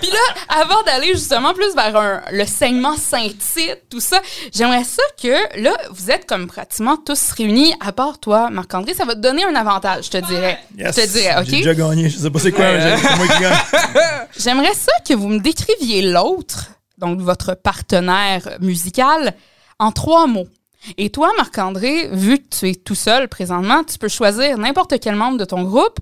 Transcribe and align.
Puis 0.00 0.10
là, 0.10 0.60
avant 0.62 0.82
d'aller 0.82 1.08
justement 1.14 1.54
plus 1.54 1.74
vers 1.74 1.96
un- 1.96 2.20
le 2.32 2.44
saignement 2.46 2.96
Saint-Tite, 2.96 3.82
tout 3.90 4.00
ça, 4.00 4.20
j'aimerais 4.52 4.84
ça 4.84 5.02
que, 5.20 5.60
là, 5.60 5.76
vous 5.90 6.10
êtes 6.10 6.26
comme 6.26 6.46
pratiquement 6.46 6.96
tous 6.96 7.32
réunis, 7.32 7.74
à 7.80 7.92
part 7.92 8.18
toi, 8.18 8.50
Marc-André, 8.50 8.94
ça 8.94 9.04
va 9.04 9.14
te 9.14 9.20
donner 9.20 9.44
un 9.44 9.54
avantage, 9.54 10.06
je 10.06 10.10
te 10.10 10.18
dirais. 10.26 10.58
Yes. 10.76 10.96
Je 10.96 11.00
te 11.02 11.06
dirais, 11.12 11.34
J'ai 11.44 11.56
OK? 11.56 11.62
déjà 11.62 11.74
gagné. 11.74 12.08
Je 12.08 12.18
sais 12.18 12.30
pas 12.30 12.38
c'est 12.38 12.52
quoi, 12.52 12.64
mais 12.72 12.80
j'ai- 12.96 13.02
c'est 13.08 13.16
moi 13.16 13.26
qui 13.28 13.40
gagne. 13.40 13.58
J'aimerais 14.38 14.74
ça 14.74 14.92
que 15.06 15.14
vous 15.14 15.28
me 15.28 15.38
décriviez 15.40 16.02
l'autre, 16.02 16.66
donc 16.98 17.20
votre 17.20 17.54
partenaire 17.54 18.56
musical, 18.60 19.34
en 19.78 19.92
trois 19.92 20.26
mots. 20.26 20.48
Et 20.96 21.10
toi, 21.10 21.30
Marc-André, 21.36 22.08
vu 22.12 22.38
que 22.38 22.56
tu 22.58 22.70
es 22.70 22.74
tout 22.74 22.94
seul 22.94 23.28
présentement, 23.28 23.84
tu 23.84 23.98
peux 23.98 24.08
choisir 24.08 24.56
n'importe 24.56 24.98
quel 25.00 25.14
membre 25.14 25.36
de 25.38 25.44
ton 25.44 25.62
groupe 25.62 25.98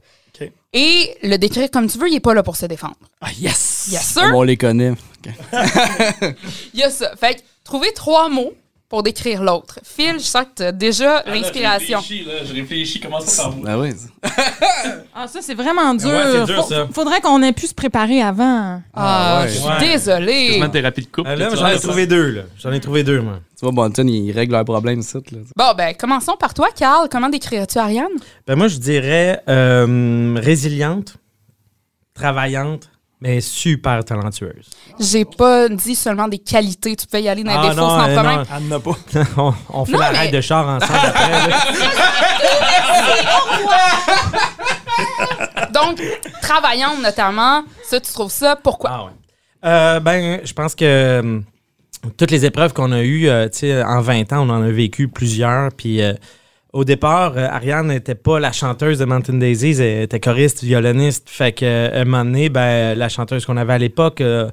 Et 0.72 1.16
le 1.22 1.36
décrire 1.36 1.70
comme 1.70 1.88
tu 1.88 1.98
veux, 1.98 2.08
il 2.08 2.12
n'est 2.12 2.20
pas 2.20 2.34
là 2.34 2.42
pour 2.42 2.56
se 2.56 2.66
défendre. 2.66 2.96
Ah, 3.20 3.30
yes! 3.38 3.88
Yes, 3.90 4.12
Comme 4.14 4.24
sir! 4.24 4.36
on 4.36 4.42
les 4.42 4.56
connaît. 4.56 4.92
Il 6.74 6.80
y 6.80 6.82
a 6.82 6.90
ça. 6.90 7.16
Fait 7.16 7.36
que, 7.36 7.40
trouvez 7.64 7.92
trois 7.92 8.28
mots 8.28 8.52
pour 8.88 9.02
décrire 9.02 9.42
l'autre. 9.42 9.78
Phil, 9.84 10.14
je 10.14 10.24
sens 10.24 10.44
que 10.44 10.54
tu 10.56 10.62
as 10.62 10.72
déjà 10.72 11.22
l'inspiration. 11.26 12.00
Je 12.00 12.04
réfléchis, 12.14 12.24
là, 12.24 12.32
je 12.44 12.54
réfléchis, 12.54 13.00
comment 13.00 13.20
ça 13.20 13.42
par 13.44 13.52
vous? 13.52 13.64
Ah 13.66 13.78
oui. 13.78 13.90
Ah, 15.20 15.26
ça, 15.26 15.40
c'est 15.42 15.54
vraiment 15.54 15.92
dur. 15.94 16.08
ouais, 16.08 16.22
c'est 16.32 16.44
dur, 16.44 16.62
Faut- 16.64 16.68
ça. 16.72 16.86
Faudrait 16.92 17.20
qu'on 17.20 17.42
ait 17.42 17.52
pu 17.52 17.66
se 17.66 17.74
préparer 17.74 18.22
avant. 18.22 18.80
Ah, 18.94 19.40
ouais. 19.42 19.48
je 19.48 19.54
suis 19.58 19.66
Ouais. 19.68 19.88
désolée. 19.92 20.46
Quasiment 20.46 20.68
thérapie 20.68 21.00
de 21.02 21.06
couple. 21.08 21.28
Là, 21.34 21.50
tu 21.50 21.56
j'en 21.56 21.66
ai 21.66 21.80
trouvé 21.80 22.06
deux, 22.06 22.30
là. 22.30 22.42
J'en 22.56 22.70
ai 22.72 22.78
trouvé 22.78 23.02
deux, 23.02 23.20
moi. 23.20 23.40
Tu 23.58 23.64
vois, 23.64 23.72
Bonton, 23.72 24.06
ils 24.06 24.30
règlent 24.30 24.52
leurs 24.52 24.64
problèmes 24.64 25.00
ici. 25.00 25.18
Là. 25.32 25.38
Bon, 25.56 25.72
ben, 25.76 25.92
commençons 25.98 26.36
par 26.38 26.54
toi, 26.54 26.68
Carl. 26.74 27.08
Comment 27.10 27.28
décrirais-tu 27.28 27.78
Ariane? 27.78 28.06
Ben, 28.46 28.54
moi, 28.54 28.68
je 28.68 28.76
dirais 28.76 29.42
euh, 29.48 30.36
résiliente, 30.40 31.16
travaillante, 32.14 32.88
mais 33.20 33.40
super 33.40 34.04
talentueuse. 34.04 34.68
J'ai 35.00 35.24
pas 35.24 35.68
dit 35.68 35.94
seulement 35.94 36.28
des 36.28 36.38
qualités. 36.38 36.96
Tu 36.96 37.06
peux 37.06 37.20
y 37.20 37.28
aller 37.28 37.42
dans 37.44 37.52
Ah, 37.52 37.62
les 37.62 37.68
défauts 37.70 37.80
non, 37.80 37.90
sans 37.90 38.08
euh, 38.08 38.14
problème. 38.14 38.44
Elle 38.56 38.68
n'a 38.68 38.80
pas. 38.80 38.96
on, 39.36 39.54
on 39.70 39.84
fait 39.84 39.92
Non, 39.92 39.98
la 39.98 40.12
mais- 40.12 40.18
ride 40.20 40.34
de 40.34 40.40
char 40.40 40.66
ensemble 40.68 40.98
après. 41.04 41.28
Donc, 45.72 46.00
travaillante 46.42 47.02
notamment, 47.02 47.62
ça, 47.84 48.00
tu 48.00 48.12
trouves 48.12 48.32
ça, 48.32 48.56
pourquoi? 48.56 48.90
Ah 48.92 49.04
ouais. 49.04 49.10
Euh, 49.64 50.00
ben, 50.00 50.40
je 50.44 50.52
pense 50.52 50.74
que 50.74 50.84
euh, 50.84 51.40
toutes 52.16 52.30
les 52.30 52.44
épreuves 52.44 52.72
qu'on 52.72 52.92
a 52.92 53.02
eues, 53.02 53.28
euh, 53.28 53.48
tu 53.48 53.58
sais, 53.58 53.82
en 53.82 54.00
20 54.00 54.32
ans, 54.32 54.46
on 54.48 54.50
en 54.50 54.62
a 54.62 54.70
vécu 54.70 55.08
plusieurs. 55.08 55.72
Puis 55.72 56.00
euh, 56.00 56.12
au 56.78 56.84
départ, 56.84 57.36
euh, 57.36 57.48
Ariane 57.50 57.88
n'était 57.88 58.14
pas 58.14 58.38
la 58.38 58.52
chanteuse 58.52 59.00
de 59.00 59.04
Mountain 59.04 59.34
Daisies, 59.34 59.82
elle 59.82 60.02
était 60.02 60.20
choriste, 60.20 60.62
violoniste. 60.62 61.28
Fait 61.28 61.50
que, 61.50 61.64
euh, 61.64 62.02
un 62.02 62.04
moment 62.04 62.24
donné, 62.24 62.50
ben, 62.50 62.96
la 62.96 63.08
chanteuse 63.08 63.44
qu'on 63.44 63.56
avait 63.56 63.72
à 63.72 63.78
l'époque 63.78 64.20
euh, 64.20 64.48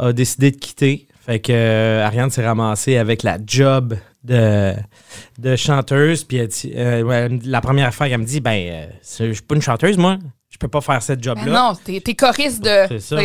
a 0.00 0.12
décidé 0.12 0.50
de 0.50 0.56
quitter. 0.56 1.06
Fait 1.24 1.38
que 1.38 1.52
euh, 1.52 2.04
Ariane 2.04 2.30
s'est 2.30 2.44
ramassée 2.44 2.96
avec 2.96 3.22
la 3.22 3.38
job 3.46 3.96
de, 4.24 4.72
de 5.38 5.54
chanteuse. 5.54 6.24
Puis 6.24 6.40
la 6.74 7.60
première 7.60 7.94
fois, 7.94 8.08
elle 8.08 8.18
me 8.18 8.24
dit, 8.24 8.40
ben, 8.40 8.88
je 9.00 9.32
suis 9.32 9.42
pas 9.42 9.54
une 9.54 9.62
chanteuse, 9.62 9.96
moi. 9.98 10.18
Je 10.50 10.56
peux 10.56 10.68
pas 10.68 10.80
faire 10.80 11.00
cette 11.00 11.22
job-là. 11.22 11.44
Ben 11.44 11.52
non, 11.52 11.72
t'es 11.84 12.00
t'es 12.00 12.14
choriste 12.14 12.64
de. 12.64 12.86
C'est 12.88 13.00
ça. 13.00 13.18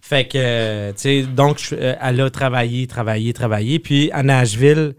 Fait 0.00 0.26
que, 0.26 0.90
tu 0.92 0.96
sais, 0.96 1.22
donc, 1.22 1.72
elle 1.78 2.20
a 2.20 2.30
travaillé, 2.30 2.88
travaillé, 2.88 3.32
travaillé. 3.32 3.78
Puis 3.78 4.10
à 4.10 4.24
Nashville, 4.24 4.94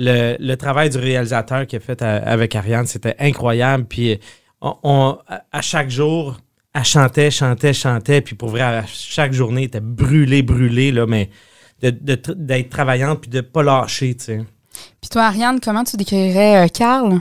le, 0.00 0.36
le 0.38 0.56
travail 0.56 0.88
du 0.90 0.98
réalisateur 0.98 1.66
qu'il 1.66 1.76
a 1.78 1.80
fait 1.80 2.00
à- 2.02 2.16
avec 2.18 2.54
Ariane, 2.54 2.86
c'était 2.86 3.16
incroyable. 3.18 3.84
Puis 3.84 4.12
euh, 4.12 4.16
on, 4.60 4.74
on- 4.84 5.18
à- 5.52 5.60
chaque 5.60 5.90
jour, 5.90 6.38
elle 6.72 6.84
chantait, 6.84 7.30
chantait, 7.32 7.72
chantait. 7.72 8.20
Puis 8.20 8.36
pour 8.36 8.48
vrai, 8.50 8.62
à 8.62 8.84
chaque 8.86 9.32
journée, 9.32 9.62
elle 9.62 9.66
était 9.66 9.80
brûlée, 9.80 10.42
brûlée, 10.42 10.92
là, 10.92 11.04
mais 11.06 11.28
de- 11.82 11.90
de 11.90 12.14
d'être 12.34 12.70
travaillante 12.70 13.20
puis 13.22 13.30
de 13.30 13.40
pas 13.40 13.62
lâcher, 13.64 14.14
tu 14.14 14.24
sais. 14.24 14.44
Puis 15.00 15.10
toi, 15.10 15.24
Ariane, 15.24 15.58
comment 15.60 15.82
tu 15.84 15.96
décrirais 15.96 16.64
euh, 16.64 16.68
Carl? 16.68 17.20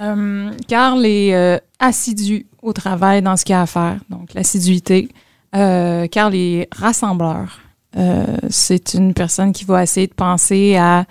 Euh, 0.00 0.50
Carl 0.68 1.04
est 1.04 1.34
euh, 1.34 1.58
assidu 1.78 2.46
au 2.62 2.72
travail 2.72 3.20
dans 3.22 3.36
ce 3.36 3.44
qu'il 3.44 3.54
a 3.54 3.62
à 3.62 3.66
faire, 3.66 3.98
donc 4.08 4.32
l'assiduité. 4.34 5.08
Euh, 5.54 6.06
Carl 6.06 6.34
est 6.34 6.68
rassembleur. 6.74 7.58
Euh, 7.96 8.24
c'est 8.48 8.94
une 8.94 9.12
personne 9.12 9.52
qui 9.52 9.64
va 9.64 9.82
essayer 9.82 10.06
de 10.06 10.14
penser 10.14 10.76
à 10.76 11.04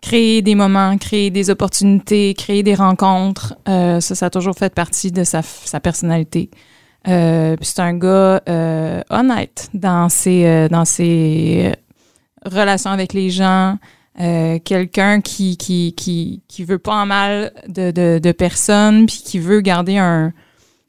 créer 0.00 0.42
des 0.42 0.54
moments, 0.54 0.96
créer 0.98 1.30
des 1.30 1.50
opportunités, 1.50 2.34
créer 2.34 2.62
des 2.62 2.74
rencontres. 2.74 3.54
Euh, 3.68 4.00
ça, 4.00 4.14
ça 4.14 4.26
a 4.26 4.30
toujours 4.30 4.54
fait 4.54 4.74
partie 4.74 5.12
de 5.12 5.24
sa, 5.24 5.42
sa 5.42 5.80
personnalité. 5.80 6.50
Euh, 7.06 7.56
puis 7.56 7.66
c'est 7.66 7.80
un 7.80 7.94
gars 7.94 8.40
euh, 8.48 9.02
honnête 9.10 9.70
dans 9.74 10.08
ses, 10.08 10.44
euh, 10.44 10.68
dans 10.68 10.84
ses 10.84 11.72
relations 12.44 12.90
avec 12.90 13.12
les 13.12 13.30
gens. 13.30 13.78
Euh, 14.20 14.58
quelqu'un 14.58 15.20
qui, 15.20 15.56
qui, 15.56 15.94
qui, 15.94 16.42
qui 16.48 16.64
veut 16.64 16.80
pas 16.80 16.94
en 16.94 17.06
mal 17.06 17.52
de, 17.68 17.92
de, 17.92 18.18
de 18.20 18.32
personne, 18.32 19.06
puis 19.06 19.22
qui 19.24 19.38
veut 19.38 19.60
garder 19.60 19.96
un, 19.98 20.32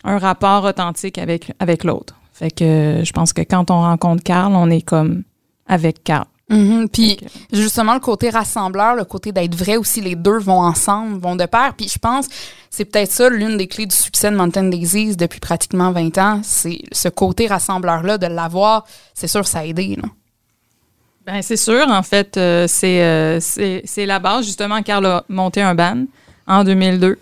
un 0.04 0.18
rapport 0.18 0.64
authentique 0.64 1.20
avec, 1.20 1.52
avec 1.60 1.84
l'autre. 1.84 2.16
Fait 2.34 2.50
que 2.50 2.64
euh, 2.64 3.04
je 3.04 3.12
pense 3.12 3.34
que 3.34 3.42
quand 3.42 3.70
on 3.70 3.82
rencontre 3.82 4.24
Carl, 4.24 4.54
on 4.56 4.70
est 4.72 4.82
comme 4.82 5.24
avec 5.68 6.04
Carl. 6.04 6.26
Mhm, 6.50 6.90
Puis 6.90 7.18
justement, 7.54 7.94
le 7.94 8.00
côté 8.00 8.30
rassembleur, 8.30 8.96
le 8.96 9.06
côté 9.06 9.32
d'être 9.32 9.56
vrai 9.56 9.78
aussi, 9.78 10.02
les 10.02 10.16
deux 10.16 10.40
vont 10.40 10.62
ensemble, 10.62 11.20
vont 11.20 11.36
de 11.36 11.46
pair. 11.46 11.74
Puis 11.78 11.88
je 11.88 12.00
pense, 12.00 12.28
c'est 12.70 12.86
peut-être 12.86 13.12
ça 13.12 13.30
l'une 13.30 13.58
des 13.58 13.68
clés 13.68 13.86
du 13.86 13.96
succès 13.96 14.32
de 14.32 14.36
Mountain 14.36 14.64
Daisies 14.64 15.16
depuis 15.16 15.40
pratiquement 15.40 15.92
20 15.92 16.18
ans. 16.18 16.42
C'est 16.44 16.80
ce 16.92 17.08
côté 17.08 17.48
rassembleur-là, 17.48 18.18
de 18.18 18.28
l'avoir, 18.28 18.86
c'est 19.14 19.28
sûr, 19.28 19.48
ça 19.48 19.60
a 19.60 19.66
aidé. 19.66 19.96
Là. 20.02 20.10
Ben, 21.26 21.44
c'est 21.44 21.58
sûr, 21.58 21.88
en 21.88 22.02
fait, 22.02 22.38
euh, 22.38 22.66
c'est, 22.68 23.04
euh, 23.04 23.40
c'est, 23.40 23.84
c'est 23.86 24.08
la 24.08 24.18
base. 24.18 24.46
Justement, 24.46 24.82
Carl 24.82 25.06
a 25.06 25.24
monté 25.30 25.62
un 25.62 25.76
band 25.76 26.06
en 26.48 26.64
2002. 26.64 27.20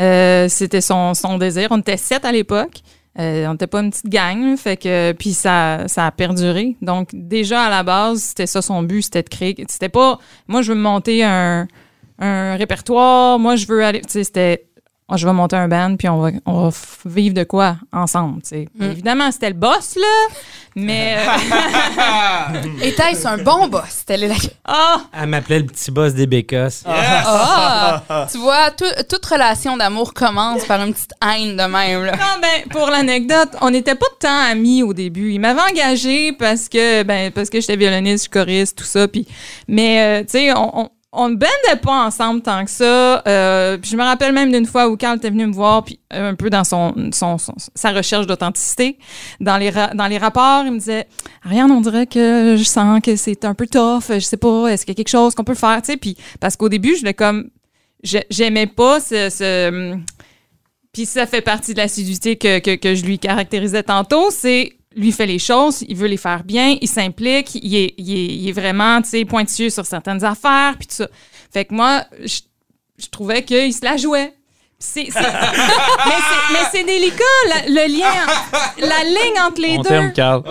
Euh, 0.00 0.48
c'était 0.48 0.80
son, 0.80 1.12
son 1.12 1.36
désir. 1.36 1.68
On 1.70 1.78
était 1.78 1.98
sept 1.98 2.24
à 2.24 2.32
l'époque. 2.32 2.80
Euh, 3.18 3.46
on 3.46 3.52
n'était 3.52 3.68
pas 3.68 3.80
une 3.80 3.90
petite 3.90 4.08
gang, 4.08 4.56
fait 4.56 4.76
que 4.76 5.12
puis 5.12 5.34
ça, 5.34 5.86
ça 5.86 6.06
a 6.06 6.10
perduré. 6.10 6.76
Donc 6.82 7.10
déjà 7.12 7.64
à 7.64 7.70
la 7.70 7.82
base, 7.82 8.22
c'était 8.22 8.46
ça 8.46 8.60
son 8.60 8.82
but, 8.82 9.02
c'était 9.02 9.22
de 9.22 9.28
créer. 9.28 9.54
C'était 9.68 9.88
pas, 9.88 10.18
moi 10.48 10.62
je 10.62 10.72
veux 10.72 10.78
monter 10.78 11.22
un, 11.22 11.68
un 12.18 12.56
répertoire, 12.56 13.38
moi 13.38 13.54
je 13.54 13.66
veux 13.66 13.84
aller, 13.84 14.02
c'était, 14.08 14.66
oh, 15.08 15.16
je 15.16 15.26
vais 15.26 15.32
monter 15.32 15.56
un 15.56 15.68
band 15.68 15.96
puis 15.96 16.08
on 16.08 16.20
va, 16.20 16.30
on 16.46 16.68
va 16.68 16.76
vivre 17.06 17.34
de 17.34 17.44
quoi 17.44 17.76
ensemble, 17.92 18.42
tu 18.42 18.48
sais. 18.50 18.68
Évidemment 18.80 19.30
c'était 19.32 19.48
le 19.50 19.54
boss 19.54 19.96
là, 19.96 20.34
mais 20.76 21.16
euh, 21.18 22.82
Était-ce 22.82 23.26
un 23.26 23.38
bon 23.38 23.68
boss? 23.68 24.04
Telle 24.06 24.24
est 24.24 24.28
la... 24.28 24.34
ah, 24.64 25.02
Elle 25.12 25.28
m'appelait 25.28 25.60
le 25.60 25.66
petit 25.66 25.90
boss 25.90 26.14
des 26.14 26.26
bécosses. 26.26 26.82
Ah! 26.86 28.02
tu 28.30 28.38
vois, 28.38 28.70
tout- 28.70 28.84
toute 29.08 29.24
relation 29.24 29.76
d'amour 29.76 30.14
commence 30.14 30.64
par 30.64 30.82
une 30.82 30.92
petite 30.92 31.12
haine 31.22 31.56
de 31.56 31.62
même. 31.62 32.04
Là. 32.04 32.12
Non, 32.12 32.40
ben, 32.42 32.68
pour 32.70 32.88
l'anecdote, 32.88 33.50
on 33.60 33.70
n'était 33.70 33.94
pas 33.94 34.06
tant 34.18 34.38
amis 34.50 34.82
au 34.82 34.92
début. 34.92 35.32
Il 35.32 35.40
m'avait 35.40 35.60
engagé 35.70 36.32
parce 36.32 36.68
que, 36.68 37.02
ben, 37.04 37.30
parce 37.30 37.50
que 37.50 37.60
j'étais 37.60 37.76
violoniste, 37.76 38.28
choriste, 38.32 38.78
tout 38.78 38.84
ça. 38.84 39.06
Puis, 39.08 39.26
mais, 39.68 40.00
euh, 40.02 40.24
tu 40.24 40.30
sais, 40.32 40.52
on, 40.54 40.80
on, 40.80 40.90
on 41.16 41.28
ne 41.30 41.34
bandait 41.36 41.80
pas 41.82 42.04
ensemble 42.06 42.42
tant 42.42 42.64
que 42.64 42.70
ça. 42.70 43.22
Euh, 43.26 43.78
je 43.82 43.96
me 43.96 44.02
rappelle 44.02 44.32
même 44.32 44.50
d'une 44.52 44.66
fois 44.66 44.88
où 44.88 44.96
Carl 44.96 45.16
était 45.18 45.30
venu 45.30 45.46
me 45.46 45.52
voir, 45.52 45.84
puis 45.84 46.00
euh, 46.12 46.30
un 46.30 46.34
peu 46.34 46.50
dans 46.50 46.64
son, 46.64 46.94
son, 47.12 47.38
son- 47.38 47.54
sa 47.74 47.92
recherche 47.92 48.26
d'authenticité, 48.26 48.98
dans 49.40 49.56
les, 49.56 49.70
dans 49.70 50.06
les 50.06 50.18
rapports, 50.18 50.64
il 50.66 50.72
me 50.72 50.78
disait 50.78 51.06
Ariane, 51.44 51.70
on 51.70 51.80
dirait 51.80 52.06
que 52.06 52.56
je 52.58 52.64
sens 52.64 53.00
que 53.02 53.16
c'est 53.16 53.44
un 53.44 53.54
peu 53.54 53.66
tough. 53.66 54.04
Je 54.10 54.18
sais 54.20 54.36
pas, 54.36 54.68
est-ce 54.68 54.84
qu'il 54.84 54.92
y 54.92 54.96
a 54.96 54.98
quelque 55.02 55.08
chose 55.08 55.34
qu'on 55.34 55.44
peut 55.44 55.54
faire, 55.54 55.80
tu 55.82 55.92
sais. 55.92 55.96
Puis, 55.96 56.16
parce 56.40 56.56
qu'au 56.56 56.68
début, 56.68 56.96
je 56.96 57.04
l'ai 57.04 57.14
comme. 57.14 57.50
j'ai- 58.02 58.26
J'aimais 58.30 58.66
pas 58.66 59.00
ce- 59.00 59.30
ce 59.30 59.96
puis 60.92 61.06
ça 61.06 61.26
fait 61.26 61.40
partie 61.40 61.72
de 61.74 61.78
l'assiduité 61.78 62.36
que, 62.36 62.60
que, 62.60 62.76
que 62.76 62.94
je 62.94 63.04
lui 63.04 63.18
caractérisais 63.18 63.82
tantôt, 63.82 64.30
c'est 64.30 64.74
lui 64.96 65.12
fait 65.12 65.26
les 65.26 65.38
choses, 65.38 65.84
il 65.88 65.96
veut 65.96 66.06
les 66.08 66.16
faire 66.16 66.44
bien, 66.44 66.76
il 66.80 66.88
s'implique, 66.88 67.54
il 67.56 67.74
est, 67.74 67.94
il 67.98 68.12
est, 68.12 68.24
il 68.34 68.48
est 68.48 68.52
vraiment, 68.52 69.00
tu 69.02 69.08
sais, 69.10 69.24
pointueux 69.24 69.70
sur 69.70 69.84
certaines 69.86 70.24
affaires, 70.24 70.74
puis 70.78 70.86
tout 70.88 70.94
ça. 70.96 71.08
Fait 71.52 71.64
que 71.64 71.74
moi, 71.74 72.04
je, 72.24 72.40
je 72.98 73.06
trouvais 73.08 73.42
qu'il 73.44 73.72
se 73.72 73.84
la 73.84 73.96
jouait. 73.96 74.34
C'est, 74.78 75.06
c'est- 75.10 75.20
mais, 76.52 76.58
c'est, 76.72 76.84
délicat, 76.84 77.24
la- 77.48 77.68
le 77.68 77.96
lien, 77.96 78.26
la 78.78 79.04
ligne 79.04 79.40
entre 79.40 79.60
les 79.62 79.78
On 79.78 79.82
deux. 79.82 79.88
t'aime, 79.88 80.12
Carl. 80.12 80.42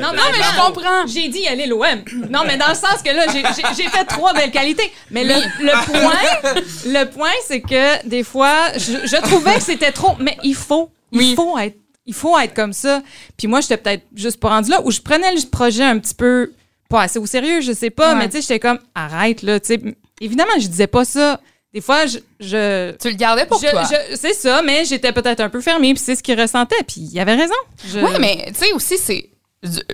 Non, 0.00 0.08
non, 0.12 0.22
mais 0.30 0.42
je 0.42 0.60
comprends. 0.60 1.06
J'ai 1.06 1.28
dit 1.28 1.46
aller 1.46 1.66
l'OM. 1.66 2.02
Non, 2.30 2.40
mais 2.46 2.56
dans 2.58 2.68
le 2.68 2.74
sens 2.74 3.00
que 3.04 3.10
là, 3.10 3.26
j'ai- 3.32 3.42
j'ai 3.56 3.82
j'ai 3.84 3.88
fait 3.88 4.04
trois 4.04 4.34
belles 4.34 4.50
qualités. 4.50 4.92
Mais 5.10 5.24
le, 5.24 5.34
le 5.60 5.84
point, 5.86 6.52
le 6.92 7.04
point, 7.10 7.30
c'est 7.46 7.60
que 7.60 8.06
des 8.06 8.24
fois, 8.24 8.72
je, 8.74 9.06
je 9.06 9.16
trouvais 9.22 9.54
que 9.54 9.62
c'était 9.62 9.92
trop. 9.92 10.16
Mais 10.18 10.36
il 10.42 10.54
faut, 10.54 10.90
il 11.12 11.34
faut 11.34 11.56
être, 11.58 11.76
il 12.06 12.14
faut 12.14 12.38
être 12.38 12.54
comme 12.54 12.72
ça. 12.72 13.02
Puis 13.36 13.46
moi, 13.46 13.60
j'étais 13.60 13.76
peut-être 13.76 14.04
juste 14.14 14.38
pas 14.40 14.48
rendue 14.50 14.70
là 14.70 14.80
où 14.84 14.90
je 14.90 15.00
prenais 15.00 15.32
le 15.34 15.48
projet 15.48 15.84
un 15.84 15.98
petit 15.98 16.14
peu 16.14 16.52
pas 16.88 17.02
assez 17.02 17.18
au 17.18 17.26
sérieux, 17.26 17.60
je 17.60 17.72
sais 17.72 17.90
pas. 17.90 18.12
Ouais. 18.12 18.18
Mais 18.18 18.26
tu 18.28 18.32
sais, 18.36 18.40
j'étais 18.42 18.60
comme 18.60 18.78
arrête 18.94 19.42
là. 19.42 19.58
Tu 19.60 19.66
sais, 19.68 19.80
évidemment, 20.20 20.52
je 20.60 20.66
disais 20.66 20.86
pas 20.86 21.04
ça 21.04 21.40
des 21.72 21.80
fois, 21.80 22.04
je. 22.04 22.18
je 22.38 22.92
Tu 22.98 23.08
le 23.08 23.14
gardais 23.14 23.46
pour 23.46 23.58
je- 23.58 23.70
toi. 23.70 23.82
je- 23.84 24.16
c'est 24.16 24.34
ça, 24.34 24.60
mais 24.60 24.84
j'étais 24.84 25.10
peut-être 25.12 25.40
un 25.40 25.48
peu 25.48 25.62
fermée, 25.62 25.94
puis 25.94 26.02
c'est 26.04 26.14
ce 26.16 26.22
qu'il 26.22 26.38
ressentait, 26.38 26.82
puis 26.86 27.08
il 27.10 27.18
avait 27.18 27.34
raison. 27.34 27.54
Je- 27.88 27.98
Oui, 27.98 28.10
mais 28.20 28.44
tu 28.48 28.56
sais 28.66 28.72
aussi, 28.74 28.98
c'est. 28.98 29.30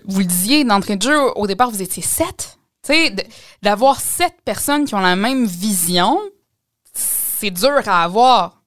Vous 0.04 0.18
le 0.18 0.24
disiez 0.24 0.64
d'entrée 0.64 0.96
de 0.96 1.02
jeu, 1.02 1.16
au 1.36 1.46
départ, 1.46 1.70
vous 1.70 1.80
étiez 1.80 2.02
sept. 2.02 2.58
Tu 2.84 2.92
sais, 2.94 3.14
d'avoir 3.62 4.00
sept 4.00 4.32
personnes 4.44 4.86
qui 4.86 4.94
ont 4.96 5.00
la 5.00 5.14
même 5.14 5.46
vision, 5.46 6.18
c'est 6.94 7.50
dur 7.50 7.80
à 7.86 8.02
avoir. 8.04 8.57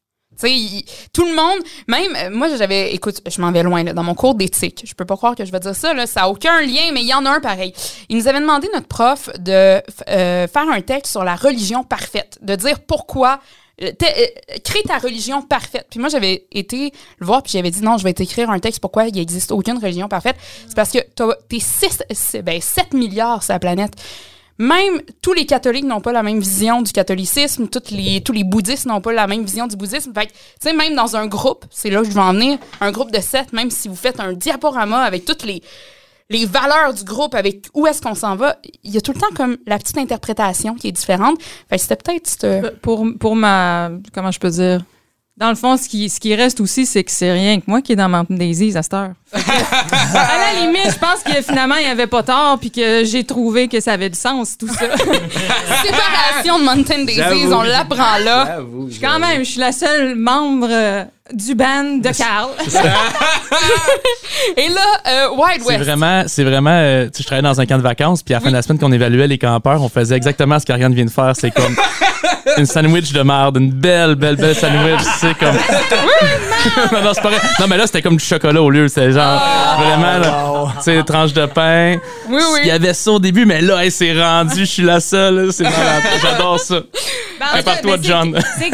Tout 1.14 1.26
le 1.26 1.36
monde, 1.36 1.60
même, 1.88 2.16
euh, 2.16 2.36
moi, 2.36 2.48
j'avais, 2.56 2.94
écoute, 2.94 3.22
je 3.28 3.42
m'en 3.42 3.52
vais 3.52 3.64
loin, 3.64 3.84
là, 3.84 3.94
dans 3.94 4.04
mon 4.04 4.16
cours 4.16 4.36
d'éthique. 4.36 4.84
Je 4.86 4.94
peux 4.94 5.06
pas 5.06 5.16
croire 5.16 5.36
que 5.36 5.46
je 5.46 5.52
vais 5.52 5.60
dire 5.60 5.76
ça, 5.76 5.94
là, 5.94 6.08
ça 6.08 6.22
n'a 6.22 6.30
aucun 6.30 6.62
lien, 6.62 6.92
mais 6.94 7.02
il 7.02 7.08
y 7.08 7.14
en 7.14 7.26
a 7.26 7.30
un 7.30 7.40
pareil. 7.40 7.74
Il 8.10 8.18
nous 8.18 8.28
avait 8.28 8.40
demandé, 8.40 8.68
notre 8.74 8.88
prof, 8.88 9.30
de 9.40 9.82
euh, 10.10 10.48
faire 10.48 10.70
un 10.70 10.82
texte 10.82 11.12
sur 11.12 11.24
la 11.24 11.36
religion 11.36 11.84
parfaite, 11.84 12.40
de 12.42 12.56
dire 12.56 12.80
pourquoi 12.80 13.40
euh, 13.82 13.92
crée 14.64 14.84
ta 14.84 14.98
religion 15.00 15.42
parfaite. 15.42 15.88
Puis 15.90 16.00
moi, 16.00 16.10
j'avais 16.10 16.46
été 16.52 16.92
le 17.18 17.26
voir, 17.26 17.42
puis 17.42 17.52
j'avais 17.54 17.72
dit 17.72 17.82
non, 17.82 17.98
je 17.98 18.04
vais 18.04 18.14
t'écrire 18.14 18.50
un 18.50 18.60
texte 18.60 18.80
pourquoi 18.80 19.06
il 19.08 19.16
n'existe 19.16 19.52
aucune 19.52 19.78
religion 19.78 20.08
parfaite. 20.08 20.36
C'est 20.68 20.76
parce 20.76 20.92
que 20.92 21.00
t'es 21.00 21.60
6, 21.60 22.38
ben, 22.44 22.62
7 22.62 22.94
milliards 22.94 23.44
sur 23.44 23.54
la 23.54 23.60
planète. 23.60 23.94
Même 24.62 25.02
tous 25.24 25.34
les 25.34 25.48
catholiques 25.48 25.86
n'ont 25.86 26.02
pas 26.02 26.12
la 26.12 26.22
même 26.22 26.40
vision 26.40 26.84
du 26.84 26.92
catholicisme, 26.92 27.68
les, 27.90 28.22
tous 28.22 28.32
les 28.32 28.44
bouddhistes 28.44 28.86
n'ont 28.86 29.02
pas 29.02 29.12
la 29.12 29.26
même 29.26 29.44
vision 29.44 29.66
du 29.66 29.76
bouddhisme. 29.76 30.14
Fait 30.14 30.28
tu 30.28 30.34
sais, 30.60 30.74
même 30.74 30.94
dans 30.96 31.16
un 31.16 31.26
groupe, 31.26 31.66
c'est 31.72 31.90
là 31.90 32.02
que 32.02 32.06
je 32.08 32.12
vais 32.12 32.20
en 32.22 32.34
venir, 32.34 32.60
un 32.80 32.92
groupe 32.92 33.12
de 33.12 33.20
sept, 33.20 33.54
même 33.54 33.72
si 33.72 33.88
vous 33.88 33.96
faites 33.96 34.20
un 34.20 34.34
diaporama 34.34 35.00
avec 35.02 35.26
toutes 35.26 35.44
les, 35.46 35.64
les 36.30 36.46
valeurs 36.46 36.94
du 36.94 37.04
groupe, 37.04 37.34
avec 37.34 37.66
où 37.74 37.88
est-ce 37.88 38.04
qu'on 38.04 38.14
s'en 38.14 38.36
va, 38.36 38.58
il 38.84 38.92
y 38.92 38.98
a 38.98 39.02
tout 39.02 39.14
le 39.14 39.20
temps 39.20 39.34
comme 39.36 39.58
la 39.66 39.80
petite 39.80 39.98
interprétation 39.98 40.76
qui 40.76 40.90
est 40.90 40.92
différente. 40.92 41.42
Fait 41.68 41.80
c'était 41.80 41.96
peut-être 41.96 42.28
cette- 42.28 42.80
pour, 42.82 43.04
pour 43.20 43.36
ma. 43.36 43.90
Comment 44.14 44.32
je 44.32 44.40
peux 44.40 44.52
dire? 44.52 44.82
Dans 45.42 45.50
le 45.50 45.56
fond, 45.56 45.76
ce 45.76 45.90
qui, 45.90 46.08
ce 46.08 46.20
qui 46.20 46.36
reste 46.36 46.62
aussi, 46.62 46.86
c'est 46.86 47.04
que 47.04 47.10
c'est 47.10 47.32
rien 47.32 47.60
que 47.60 47.64
moi 47.66 47.82
qui 47.82 47.94
est 47.94 47.96
dans 47.96 48.08
Mountain 48.08 48.36
Daisies 48.36 48.78
à 48.78 48.84
cette 48.84 48.94
heure. 48.94 49.14
À 49.34 50.54
la 50.54 50.62
limite, 50.62 50.92
je 50.92 51.00
pense 51.00 51.24
que 51.26 51.42
finalement, 51.42 51.78
il 51.78 51.86
n'y 51.86 51.90
avait 51.90 52.06
pas 52.06 52.22
tort, 52.22 52.60
puis 52.60 52.70
que 52.70 53.04
j'ai 53.06 53.24
trouvé 53.24 53.68
que 53.68 53.80
ça 53.80 53.94
avait 53.94 54.12
du 54.12 54.20
sens, 54.20 54.56
tout 54.56 54.68
ça. 54.68 54.82
séparation 55.84 56.60
de 56.60 56.64
Mountain 56.64 57.06
Daisies, 57.06 57.52
on 57.52 57.64
l'apprend 57.64 58.20
là. 58.24 58.46
J'avoue, 58.58 58.88
Quand 59.02 59.18
même, 59.18 59.40
je 59.44 59.50
suis 59.50 59.60
la 59.60 59.72
seule 59.72 60.14
membre 60.14 60.68
euh, 60.70 61.06
du 61.34 61.56
band 61.56 62.00
de 62.02 62.10
Carl. 62.18 62.50
Et 64.58 64.70
là, 64.70 64.82
euh, 65.08 65.28
Wild 65.36 65.62
C'est 65.62 65.68
West. 65.68 65.84
vraiment, 65.84 66.24
c'est 66.28 66.44
vraiment, 66.44 66.72
euh, 66.74 67.06
tu 67.06 67.10
sais, 67.18 67.24
je 67.24 67.24
travaillais 67.26 67.48
dans 67.48 67.60
un 67.60 67.66
camp 67.66 67.78
de 67.78 67.84
vacances, 67.84 68.24
puis 68.24 68.34
à 68.34 68.38
la 68.38 68.42
fin 68.42 68.50
de 68.50 68.56
la 68.56 68.62
semaine 68.62 68.80
qu'on 68.80 68.92
évaluait 68.92 69.28
les 69.28 69.38
campeurs, 69.38 69.82
on 69.82 69.90
faisait 69.90 70.16
exactement 70.16 70.60
ce 70.60 70.66
qu'Ariane 70.66 70.94
vient 70.94 71.06
de 71.06 71.10
faire. 71.10 71.34
C'est 71.36 71.52
comme 71.52 71.76
une 72.58 72.66
sandwich 72.66 73.12
de 73.14 73.22
merde, 73.22 73.58
une 73.58 73.72
belle, 73.72 74.16
belle, 74.16 74.36
belle 74.36 74.56
sandwich, 74.56 75.02
c'est 75.20 75.38
comme. 75.38 75.56
non, 76.92 77.02
non, 77.04 77.12
c'est 77.14 77.22
pas 77.22 77.30
vrai. 77.30 77.40
Non, 77.60 77.68
mais 77.68 77.78
là, 77.78 77.86
c'était 77.86 78.02
comme 78.02 78.18
du 78.18 78.26
chocolat 78.26 78.62
au 78.62 78.70
lieu. 78.70 78.88
C'est 78.88 79.12
genre, 79.12 79.42
vraiment, 79.80 80.18
là, 80.20 80.74
tu 80.78 80.84
sais, 80.84 81.04
tranche 81.04 81.34
de 81.34 81.46
pain. 81.46 81.98
Oui, 82.30 82.42
oui. 82.54 82.60
Il 82.64 82.68
y 82.68 82.72
avait 82.72 82.94
ça 82.94 83.12
au 83.12 83.20
début, 83.20 83.46
mais 83.46 83.62
là, 83.62 83.84
hey, 83.84 83.92
c'est 83.92 84.14
rendu, 84.20 84.62
je 84.62 84.66
suis 84.66 84.84
la 84.84 85.00
seule. 85.00 85.52
C'est 85.52 85.64
malade. 85.64 86.04
J'adore 86.22 86.60
ça. 86.60 86.80
Ben, 87.42 87.48
Prépare-toi, 87.54 87.98
c'est- 87.98 88.08
John. 88.08 88.40
C'est 88.60 88.70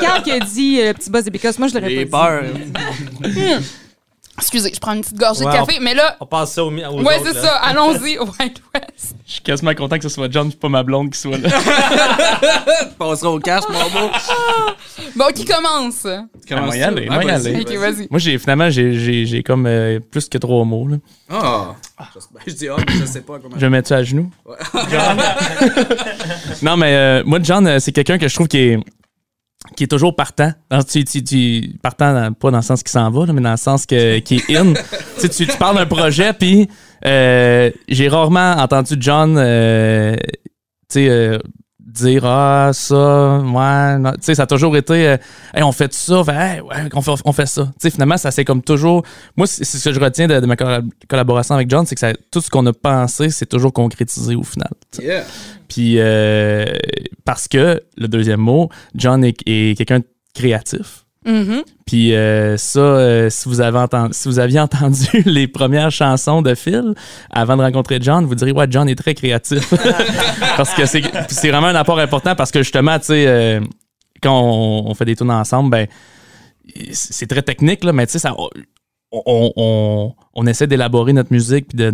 Carl, 0.00 0.22
qui 0.22 0.32
a 0.32 0.40
dit 0.40 0.80
euh, 0.80 0.86
le 0.88 0.94
petit 0.94 1.10
boss 1.10 1.24
de 1.24 1.30
Because. 1.30 1.58
Moi, 1.58 1.68
je 1.68 1.74
l'aurais 1.74 2.06
pas 2.06 2.40
peur. 2.40 2.44
Excusez, 4.38 4.70
je 4.74 4.80
prends 4.80 4.92
une 4.92 5.00
petite 5.00 5.16
gorgée 5.18 5.44
Ouais, 5.44 5.52
de 5.52 5.56
café, 5.66 5.78
mais 5.80 5.94
là, 5.94 6.16
On 6.20 6.26
passe 6.26 6.52
ça 6.52 6.64
au, 6.64 6.68
aux 6.68 6.72
ouais, 6.72 6.82
autres, 7.16 7.26
c'est 7.26 7.34
là. 7.34 7.40
ça, 7.42 7.54
allons-y, 7.62 8.18
Wild 8.18 8.58
West. 8.74 9.16
Je 9.26 9.32
suis 9.32 9.40
quasiment 9.42 9.74
content 9.74 9.96
que 9.96 10.02
ce 10.02 10.08
soit 10.10 10.30
John, 10.30 10.48
puis 10.48 10.58
pas 10.58 10.68
ma 10.68 10.82
blonde 10.82 11.10
qui 11.10 11.18
soit 11.18 11.38
là. 11.38 11.48
Passera 12.98 13.30
au 13.30 13.38
cash, 13.40 13.64
mon 13.68 13.78
beau. 14.00 14.10
Bon, 15.14 15.26
qui 15.34 15.44
commence? 15.46 16.06
Ah, 16.06 16.60
moi 16.60 16.76
y 16.76 16.82
aller, 16.82 17.06
moi 17.08 17.24
y 17.24 17.30
aller. 17.30 17.60
Ok, 17.60 17.72
vas-y. 17.76 18.06
Moi, 18.10 18.18
j'ai 18.18 18.38
finalement, 18.38 18.68
j'ai- 18.68 18.94
j'ai 18.98 19.24
j'ai 19.24 19.42
comme 19.42 19.66
euh, 19.66 19.98
plus 19.98 20.28
que 20.28 20.36
trois 20.36 20.64
mots. 20.64 20.86
Là. 20.88 20.96
Ah. 21.30 21.74
Je 22.46 22.52
dis, 22.52 22.68
ah, 22.68 22.76
mais 22.86 22.92
je 23.00 23.04
sais 23.06 23.22
pas 23.22 23.38
comment. 23.38 23.54
Je 23.56 23.60
vais 23.60 23.70
mettre 23.70 23.88
ça 23.88 23.96
à 23.96 24.02
genoux? 24.02 24.30
John? 24.90 25.18
non, 26.62 26.76
mais 26.76 26.94
euh, 26.94 27.22
moi, 27.24 27.38
John, 27.42 27.66
euh, 27.66 27.78
c'est 27.78 27.92
quelqu'un 27.92 28.18
que 28.18 28.28
je 28.28 28.34
trouve 28.34 28.48
qui 28.48 28.58
est, 28.58 28.78
qui 29.74 29.84
est 29.84 29.88
toujours 29.88 30.14
partant. 30.14 30.52
Dans, 30.70 30.82
tu, 30.82 31.04
tu- 31.04 31.24
tu- 31.24 31.76
partant, 31.82 32.12
dans- 32.12 32.32
pas 32.32 32.50
dans 32.50 32.58
le 32.58 32.62
sens 32.62 32.82
qu'il 32.82 32.90
s'en 32.92 33.10
va, 33.10 33.26
là, 33.26 33.32
mais 33.32 33.40
dans 33.40 33.50
le 33.52 33.56
sens 33.56 33.86
que, 33.86 34.18
qui 34.20 34.36
est 34.36 34.56
in. 34.56 34.74
tu, 35.20 35.28
tu, 35.28 35.46
parles 35.58 35.76
d'un 35.76 35.86
projet, 35.86 36.32
puis 36.32 36.68
euh, 37.04 37.70
j'ai 37.88 38.08
rarement 38.08 38.52
entendu 38.52 38.94
John 38.98 39.36
euh, 39.38 40.16
tu 40.88 41.00
sais, 41.00 41.08
euh, 41.08 41.38
dire 41.96 42.24
Ah, 42.24 42.70
ça, 42.72 43.38
ouais. 43.38 43.96
Tu 44.14 44.18
sais, 44.22 44.34
ça 44.34 44.42
a 44.44 44.46
toujours 44.46 44.76
été 44.76 45.08
euh, 45.08 45.16
Hey, 45.54 45.62
on 45.62 45.72
fait 45.72 45.92
ça, 45.92 46.22
fait, 46.24 46.32
Hey, 46.34 46.60
ouais, 46.60 46.76
on 46.94 47.00
fait, 47.02 47.12
on 47.24 47.32
fait 47.32 47.46
ça. 47.46 47.64
Tu 47.64 47.70
sais, 47.80 47.90
finalement, 47.90 48.16
ça 48.16 48.30
c'est 48.30 48.44
comme 48.44 48.62
toujours. 48.62 49.02
Moi, 49.36 49.46
c'est 49.46 49.64
ce 49.64 49.88
que 49.88 49.94
je 49.94 50.00
retiens 50.00 50.26
de, 50.26 50.38
de 50.40 50.46
ma 50.46 50.56
colla- 50.56 50.82
collaboration 51.08 51.54
avec 51.54 51.70
John, 51.70 51.86
c'est 51.86 51.94
que 51.94 52.00
ça- 52.00 52.12
tout 52.30 52.40
ce 52.40 52.50
qu'on 52.50 52.66
a 52.66 52.72
pensé, 52.72 53.30
c'est 53.30 53.46
toujours 53.46 53.72
concrétisé 53.72 54.34
au 54.34 54.42
final. 54.42 54.70
Yeah. 55.00 55.24
Puis 55.68 55.96
euh, 55.98 56.66
parce 57.24 57.48
que, 57.48 57.82
le 57.96 58.08
deuxième 58.08 58.40
mot, 58.40 58.68
John 58.94 59.24
est, 59.24 59.36
est 59.46 59.76
quelqu'un 59.76 59.98
de 60.00 60.06
créatif. 60.34 61.05
Mhm. 61.26 61.64
Puis 61.86 62.14
euh, 62.14 62.56
ça, 62.56 62.78
euh, 62.78 63.28
si, 63.30 63.48
vous 63.48 63.60
avez 63.60 63.78
entendu, 63.78 64.10
si 64.12 64.28
vous 64.28 64.38
aviez 64.38 64.60
entendu 64.60 65.06
les 65.26 65.48
premières 65.48 65.90
chansons 65.90 66.40
de 66.40 66.54
Phil 66.54 66.94
avant 67.30 67.56
de 67.56 67.62
rencontrer 67.62 67.98
John, 68.00 68.24
vous 68.24 68.36
diriez 68.36 68.54
ouais, 68.54 68.66
John 68.70 68.88
est 68.88 68.94
très 68.94 69.14
créatif. 69.14 69.74
parce 70.56 70.72
que 70.74 70.86
c'est 70.86 71.50
vraiment 71.50 71.66
un 71.66 71.74
apport 71.74 71.98
important 71.98 72.34
parce 72.36 72.52
que 72.52 72.60
justement, 72.60 72.98
tu 72.98 73.06
sais, 73.06 73.26
euh, 73.26 73.60
quand 74.22 74.40
on, 74.40 74.94
fait 74.94 75.04
des 75.04 75.16
tours 75.16 75.28
ensemble, 75.28 75.70
ben 75.70 75.86
c'est 76.92 77.26
très 77.28 77.42
technique 77.42 77.84
là, 77.84 77.92
mais 77.92 78.06
tu 78.06 78.12
sais, 78.12 78.18
ça, 78.18 78.34
on, 79.12 80.46
essaie 80.46 80.66
d'élaborer 80.66 81.12
notre 81.12 81.32
musique 81.32 81.68
puis 81.68 81.76
de, 81.76 81.90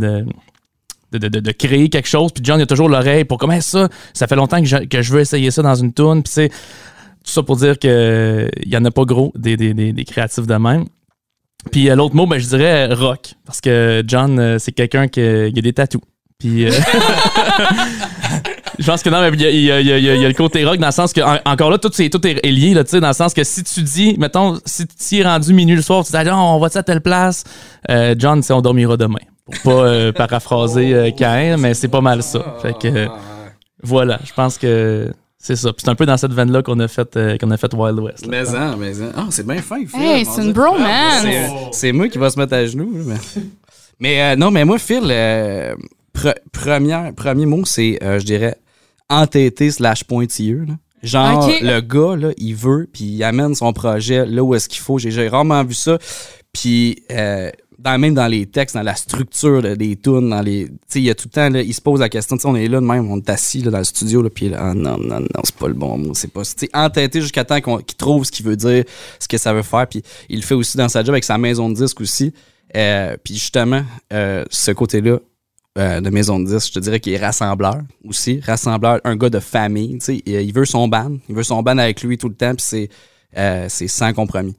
de 1.19 1.53
créer 1.53 1.89
quelque 1.89 2.09
chose. 2.09 2.33
Puis 2.33 2.45
John, 2.45 2.59
il 2.59 2.63
a 2.63 2.67
toujours 2.67 2.89
l'oreille 2.89 3.25
pour 3.25 3.39
comment 3.39 3.61
ça, 3.61 3.89
ça 4.13 4.27
fait 4.27 4.37
longtemps 4.37 4.61
que 4.63 5.03
je, 5.03 5.13
veux 5.13 5.21
essayer 5.21 5.51
ça 5.51 5.63
dans 5.63 5.75
une 5.75 5.93
tune. 5.93 6.23
Puis 6.23 6.33
c'est 6.33 6.51
tout 7.25 7.31
ça 7.33 7.43
pour 7.43 7.57
dire 7.57 7.79
que 7.79 8.49
il 8.63 8.73
y 8.73 8.77
en 8.77 8.85
a 8.85 8.91
pas 8.91 9.05
gros 9.05 9.33
des, 9.37 9.57
des, 9.57 9.75
des, 9.75 9.93
des 9.93 10.05
créatifs 10.05 10.47
de 10.47 10.55
même. 10.55 10.85
Puis 11.71 11.89
euh, 11.91 11.95
l'autre 11.95 12.17
mot, 12.17 12.27
ben, 12.27 12.39
je 12.39 12.47
dirais 12.49 12.91
euh, 12.91 12.95
rock. 12.95 13.35
Parce 13.47 13.61
que 13.61 14.03
John, 14.07 14.39
euh, 14.39 14.59
c'est 14.59 14.73
quelqu'un 14.73 15.07
qui, 15.09 15.21
a- 15.21 15.51
des 15.51 15.73
tatous. 15.73 16.01
Puis. 16.39 16.67
euh, 16.67 16.71
Je 18.79 18.87
pense 18.87 19.03
que 19.03 19.11
non, 19.11 19.21
mais 19.21 19.29
il 19.35 19.41
y 19.41 19.47
a, 19.47 19.51
il 19.51 19.61
y 19.65 19.71
a- 19.71 19.81
il 19.81 19.87
y 19.87 19.93
a- 19.93 19.99
il 19.99 20.05
y 20.05 20.11
a- 20.11 20.15
il 20.17 20.21
y 20.23 20.25
a 20.25 20.29
le 20.29 20.35
côté 20.35 20.65
rock 20.65 20.79
dans 20.79 20.87
le 20.87 20.93
sens 20.93 21.13
que, 21.13 21.21
en- 21.21 21.39
encore 21.45 21.71
là, 21.71 21.79
tout, 21.79 21.91
c'est, 21.93 22.09
tout 22.09 22.27
est 22.27 22.45
lié, 22.51 22.75
là, 22.75 22.83
tu 22.83 22.91
sais, 22.91 23.01
dans 23.01 23.09
le 23.09 23.15
sens 23.15 23.33
que 23.35 23.45
si 23.45 23.63
tu 23.63 23.83
dis, 23.83 24.17
mettons, 24.19 24.59
si 24.65 24.87
tu 24.87 25.19
es 25.19 25.23
rendu 25.23 25.53
minuit 25.53 25.77
le 25.77 25.83
soir, 25.83 26.05
tu 26.05 26.11
dis, 26.11 26.17
ah, 26.17 26.25
non, 26.25 26.37
on 26.57 26.59
va 26.59 26.69
à 26.75 26.83
telle 26.83 27.01
place, 27.03 27.45
John, 28.19 28.43
sais, 28.43 28.53
on 28.53 28.61
dormira 28.63 28.97
demain. 28.97 29.19
Pour 29.63 29.83
pas 29.85 30.13
paraphraser 30.17 31.15
Cain, 31.17 31.59
mais 31.59 31.75
c'est 31.75 31.89
pas 31.89 32.01
mal 32.01 32.23
ça. 32.23 32.57
Fait 32.63 32.77
que, 32.77 32.89
euh, 32.89 33.07
voilà, 33.83 34.19
je 34.25 34.33
pense 34.33 34.57
que 34.59 35.13
c'est 35.43 35.57
ça. 35.57 35.73
Puis 35.73 35.83
c'est 35.85 35.91
un 35.91 35.95
peu 35.95 36.07
dans 36.07 36.17
cette 36.17 36.33
veine-là 36.33 36.63
qu'on 36.63 36.79
a 36.81 36.89
fait, 36.89 37.17
euh, 37.17 37.37
qu'on 37.37 37.51
a 37.51 37.57
fait 37.57 37.75
Wild 37.75 37.99
West. 37.99 38.25
là. 38.27 38.43
Mais 38.45 38.49
en, 38.57 38.77
mais 38.77 39.03
en. 39.03 39.11
Ah, 39.17 39.27
c'est 39.31 39.47
bien 39.47 39.61
fin, 39.61 39.85
Phil. 39.85 40.01
Hey, 40.01 40.25
c'est 40.25 40.43
une 40.43 40.53
bromance. 40.53 41.23
C'est- 41.23 41.51
C'est 41.73 41.93
moi 41.93 42.09
qui 42.09 42.19
va 42.19 42.31
se 42.31 42.39
mettre 42.39 42.55
à 42.55 42.65
genoux. 42.65 42.93
là, 42.97 43.03
Mais, 43.07 43.43
mais 43.99 44.23
euh, 44.23 44.37
non, 44.37 44.51
mais 44.51 44.65
moi, 44.65 44.79
Phil, 44.79 45.03
euh, 45.05 45.75
pre- 46.17 46.35
première, 46.53 47.13
premier 47.15 47.47
mot, 47.47 47.65
c'est, 47.65 47.99
euh, 48.03 48.19
je 48.21 48.25
dirais, 48.25 48.57
entêté 49.11 49.71
slash 49.71 50.05
pointilleux. 50.05 50.65
là. 50.69 50.75
Genre, 51.03 51.49
le 51.63 51.81
gars, 51.81 52.15
là, 52.17 52.33
il 52.39 52.55
veut, 52.55 52.89
puis 52.93 53.03
il 53.05 53.25
amène 53.25 53.57
son 53.57 53.73
projet 53.73 54.25
là 54.25 54.45
où 54.45 54.55
est-ce 54.55 54.69
qu'il 54.69 54.81
faut. 54.81 54.99
J'ai 54.99 55.11
j'ai 55.11 55.27
rarement 55.29 55.65
vu 55.65 55.75
ça. 55.75 55.99
Puis, 56.53 57.03
euh, 57.11 57.51
dans, 57.83 57.99
même 57.99 58.15
dans 58.15 58.27
les 58.27 58.47
textes, 58.47 58.77
dans 58.77 58.83
la 58.83 58.95
structure 58.95 59.61
là, 59.61 59.75
des 59.75 59.97
tunes, 59.97 60.31
dans 60.31 60.41
les. 60.41 60.67
Tu 60.67 60.75
sais, 60.89 61.01
il 61.01 61.05
y 61.05 61.11
a 61.11 61.15
tout 61.15 61.29
le 61.29 61.33
temps, 61.33 61.51
là, 61.51 61.63
il 61.63 61.75
se 61.75 61.81
pose 61.81 62.01
la 62.01 62.09
question. 62.09 62.37
Tu 62.37 62.43
sais, 62.43 62.49
on 62.49 62.57
est 62.57 62.69
là 62.69 62.81
de 62.81 62.87
même, 62.87 63.11
on 63.11 63.19
est 63.19 63.31
assis 63.31 63.61
là, 63.61 63.71
dans 63.71 63.79
le 63.79 63.85
studio, 63.85 64.23
là, 64.23 64.31
puis 64.31 64.49
là, 64.49 64.59
ah, 64.61 64.75
non, 64.75 64.99
non, 64.99 65.21
non, 65.21 65.41
c'est 65.45 65.57
pas 65.57 65.69
le 65.69 65.75
bon 65.75 65.99
mot. 65.99 66.15
C'est 66.15 66.33
pas. 66.33 66.43
Tu 66.45 66.53
sais, 66.57 66.71
entêté 66.73 67.21
jusqu'à 67.21 67.45
temps 67.45 67.61
qu'il 67.61 67.97
trouve 67.97 68.25
ce 68.25 68.31
qu'il 68.31 68.47
veut 68.47 68.57
dire, 68.57 68.85
ce 69.19 69.29
que 69.29 69.39
ça 69.39 69.53
veut 69.53 69.63
faire. 69.63 69.87
Puis, 69.87 70.03
il 70.29 70.37
le 70.37 70.43
fait 70.43 70.55
aussi 70.55 70.77
dans 70.77 70.89
sa 70.89 71.03
job 71.03 71.11
avec 71.11 71.25
sa 71.25 71.39
maison 71.39 71.69
de 71.69 71.75
disques 71.75 72.01
aussi. 72.01 72.33
Euh, 72.77 73.17
puis, 73.23 73.35
justement, 73.35 73.83
euh, 74.13 74.45
ce 74.51 74.71
côté-là, 74.71 75.19
euh, 75.79 76.01
de 76.03 76.11
maison 76.11 76.39
de 76.39 76.47
disques, 76.47 76.69
je 76.69 76.73
te 76.75 76.79
dirais 76.81 77.01
qu'il 77.01 77.15
est 77.15 77.19
rassembleur 77.19 77.81
aussi. 78.05 78.41
Rassembleur, 78.41 79.01
un 79.05 79.17
gars 79.17 79.31
de 79.31 79.41
famille. 79.41 79.99
Il 80.09 80.23
il 80.27 80.53
veut 80.53 80.67
son 80.67 80.87
band. 80.87 81.17
Il 81.29 81.35
veut 81.35 81.43
son 81.43 81.63
band 81.63 81.79
avec 81.79 82.03
lui 82.03 82.19
tout 82.19 82.29
le 82.29 82.35
temps, 82.35 82.55
puis 82.55 82.65
c'est, 82.67 82.89
euh, 83.39 83.67
c'est 83.69 83.89
sans 83.89 84.13
compromis. 84.13 84.55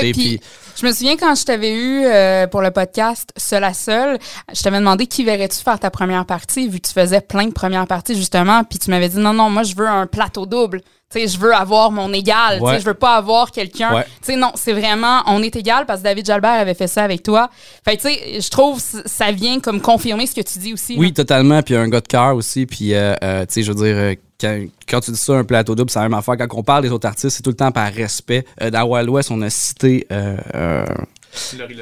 Sais, 0.00 0.12
puis 0.12 0.40
je 0.80 0.86
me 0.86 0.92
souviens 0.92 1.16
quand 1.16 1.34
je 1.34 1.44
t'avais 1.44 1.72
eu 1.74 2.04
euh, 2.06 2.46
pour 2.46 2.62
le 2.62 2.70
podcast 2.70 3.30
Seul 3.36 3.64
à 3.64 3.74
Seul, 3.74 4.18
je 4.52 4.62
t'avais 4.62 4.78
demandé 4.78 5.06
qui 5.06 5.24
verrais-tu 5.24 5.58
faire 5.60 5.78
ta 5.78 5.90
première 5.90 6.24
partie, 6.26 6.68
vu 6.68 6.80
que 6.80 6.88
tu 6.88 6.92
faisais 6.94 7.20
plein 7.20 7.46
de 7.46 7.52
premières 7.52 7.86
parties 7.86 8.14
justement, 8.16 8.64
puis 8.64 8.78
tu 8.78 8.90
m'avais 8.90 9.08
dit 9.08 9.18
non, 9.18 9.32
non, 9.32 9.50
moi 9.50 9.62
je 9.62 9.74
veux 9.74 9.86
un 9.88 10.06
plateau 10.06 10.46
double. 10.46 10.80
Tu 11.12 11.20
sais, 11.20 11.28
je 11.28 11.38
veux 11.38 11.54
avoir 11.54 11.92
mon 11.92 12.12
égal. 12.12 12.58
Tu 12.58 12.64
Ouais. 12.64 12.72
sais, 12.74 12.80
je 12.80 12.86
veux 12.86 12.94
pas 12.94 13.14
avoir 13.16 13.52
quelqu'un. 13.52 13.94
Ouais. 13.94 14.04
Tu 14.04 14.32
sais, 14.32 14.36
non, 14.36 14.50
c'est 14.54 14.72
vraiment, 14.72 15.22
on 15.26 15.42
est 15.42 15.54
égal 15.54 15.84
parce 15.86 16.00
que 16.00 16.04
David 16.04 16.26
Jalbert 16.26 16.50
avait 16.58 16.74
fait 16.74 16.88
ça 16.88 17.04
avec 17.04 17.22
toi. 17.22 17.50
Fait 17.84 17.96
tu 17.96 18.08
sais, 18.08 18.40
je 18.40 18.48
trouve 18.48 18.80
ça 18.80 19.30
vient 19.30 19.60
comme 19.60 19.80
confirmer 19.80 20.26
ce 20.26 20.34
que 20.34 20.40
tu 20.40 20.58
dis 20.58 20.72
aussi. 20.72 20.96
Oui, 20.98 21.08
là. 21.08 21.12
totalement. 21.14 21.62
Puis 21.62 21.76
un 21.76 21.88
gars 21.88 22.00
de 22.00 22.08
cœur 22.08 22.34
aussi. 22.34 22.66
Puis, 22.66 22.94
euh, 22.94 23.14
euh, 23.22 23.42
tu 23.46 23.52
sais, 23.54 23.62
je 23.62 23.70
veux 23.70 23.84
dire, 23.84 24.16
quand, 24.44 24.60
quand 24.88 25.00
tu 25.00 25.10
dis 25.10 25.16
ça, 25.16 25.34
un 25.34 25.44
plateau 25.44 25.74
double, 25.74 25.90
c'est 25.90 25.98
la 25.98 26.08
même 26.08 26.18
affaire. 26.18 26.36
Quand 26.36 26.46
on 26.52 26.62
parle 26.62 26.82
des 26.82 26.90
autres 26.90 27.06
artistes, 27.06 27.36
c'est 27.36 27.42
tout 27.42 27.50
le 27.50 27.56
temps 27.56 27.72
par 27.72 27.92
respect. 27.92 28.44
Euh, 28.60 28.70
dans 28.70 28.84
Wild 28.84 29.08
West, 29.08 29.30
on 29.30 29.40
a 29.42 29.50
cité 29.50 30.06
euh, 30.12 30.36
euh, 30.54 30.84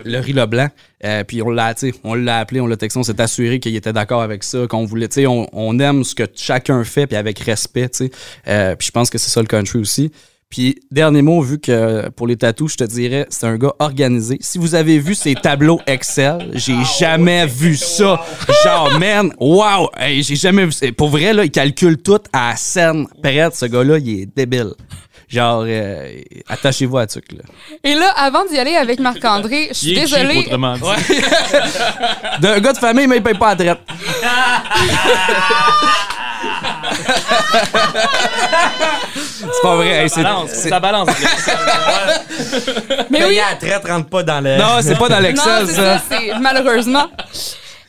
le 0.04 0.18
riz 0.18 0.32
Leblanc. 0.32 0.68
Euh, 1.04 1.24
puis 1.24 1.42
on 1.42 1.50
l'a, 1.50 1.74
on 2.04 2.14
l'a 2.14 2.38
appelé, 2.38 2.60
on 2.60 2.66
l'a 2.66 2.76
texté, 2.76 2.98
on 2.98 3.02
s'est 3.02 3.20
assuré 3.20 3.58
qu'il 3.58 3.74
était 3.74 3.92
d'accord 3.92 4.22
avec 4.22 4.44
ça, 4.44 4.66
qu'on 4.68 4.84
voulait, 4.84 5.08
tu 5.08 5.14
sais, 5.14 5.26
on, 5.26 5.48
on 5.52 5.78
aime 5.80 6.04
ce 6.04 6.14
que 6.14 6.24
chacun 6.34 6.84
fait, 6.84 7.06
puis 7.06 7.16
avec 7.16 7.40
respect, 7.40 7.88
tu 7.88 8.06
sais. 8.06 8.10
Euh, 8.46 8.76
puis 8.76 8.86
je 8.86 8.92
pense 8.92 9.10
que 9.10 9.18
c'est 9.18 9.30
ça 9.30 9.40
le 9.40 9.48
country 9.48 9.78
aussi. 9.78 10.12
Puis, 10.52 10.78
dernier 10.90 11.22
mot, 11.22 11.40
vu 11.40 11.58
que 11.58 12.10
pour 12.10 12.26
les 12.26 12.36
tatous, 12.36 12.72
je 12.72 12.76
te 12.76 12.84
dirais, 12.84 13.24
c'est 13.30 13.46
un 13.46 13.56
gars 13.56 13.72
organisé. 13.78 14.36
Si 14.42 14.58
vous 14.58 14.74
avez 14.74 14.98
vu 14.98 15.14
ses 15.14 15.34
tableaux 15.34 15.80
Excel, 15.86 16.50
j'ai 16.52 16.76
jamais 16.98 17.46
vu 17.46 17.74
ça. 17.74 18.20
Genre, 18.62 18.98
man, 18.98 19.32
wow! 19.40 19.88
Hey, 19.96 20.22
j'ai 20.22 20.36
jamais 20.36 20.66
vu 20.66 20.72
ça. 20.72 20.84
Pour 20.94 21.08
vrai, 21.08 21.32
là, 21.32 21.46
il 21.46 21.50
calcule 21.50 21.96
tout 21.96 22.20
à 22.34 22.50
la 22.50 22.56
scène 22.56 23.06
prête. 23.22 23.54
Ce 23.54 23.64
gars-là, 23.64 23.96
il 23.96 24.20
est 24.20 24.28
débile. 24.36 24.74
Genre, 25.26 25.64
euh, 25.66 26.20
attachez-vous 26.46 26.98
à 26.98 27.06
truc, 27.06 27.32
là. 27.32 27.44
Et 27.82 27.94
là, 27.94 28.12
avant 28.14 28.44
d'y 28.44 28.58
aller 28.58 28.74
avec 28.74 29.00
Marc-André, 29.00 29.68
je 29.70 29.74
suis 29.74 29.94
désolée. 29.94 30.40
autrement 30.40 30.74
dit. 30.74 30.82
D'un 32.42 32.60
gars 32.60 32.74
de 32.74 32.78
famille, 32.78 33.06
mais 33.06 33.16
il 33.16 33.22
paye 33.22 33.38
pas 33.38 33.54
la 33.54 33.56
traite. 33.56 33.78
c'est 39.14 39.62
pas 39.62 39.76
vrai. 39.76 39.88
Hey, 39.88 40.08
c'est- 40.10 40.22
Balance, 40.22 40.50
ça 40.50 40.80
balance. 40.80 41.08
Mais 43.10 43.24
oui, 43.24 43.38
à 43.40 43.50
la 43.50 43.56
traite 43.56 43.86
rentre 43.86 44.08
pas 44.08 44.22
dans 44.22 44.40
le. 44.42 44.56
Non, 44.56 44.78
c'est 44.82 44.98
pas 44.98 45.08
dans 45.08 45.18
l'Excel, 45.20 45.66
ça. 45.68 45.98
ça, 45.98 46.02
c'est 46.10 46.38
malheureusement. 46.40 47.06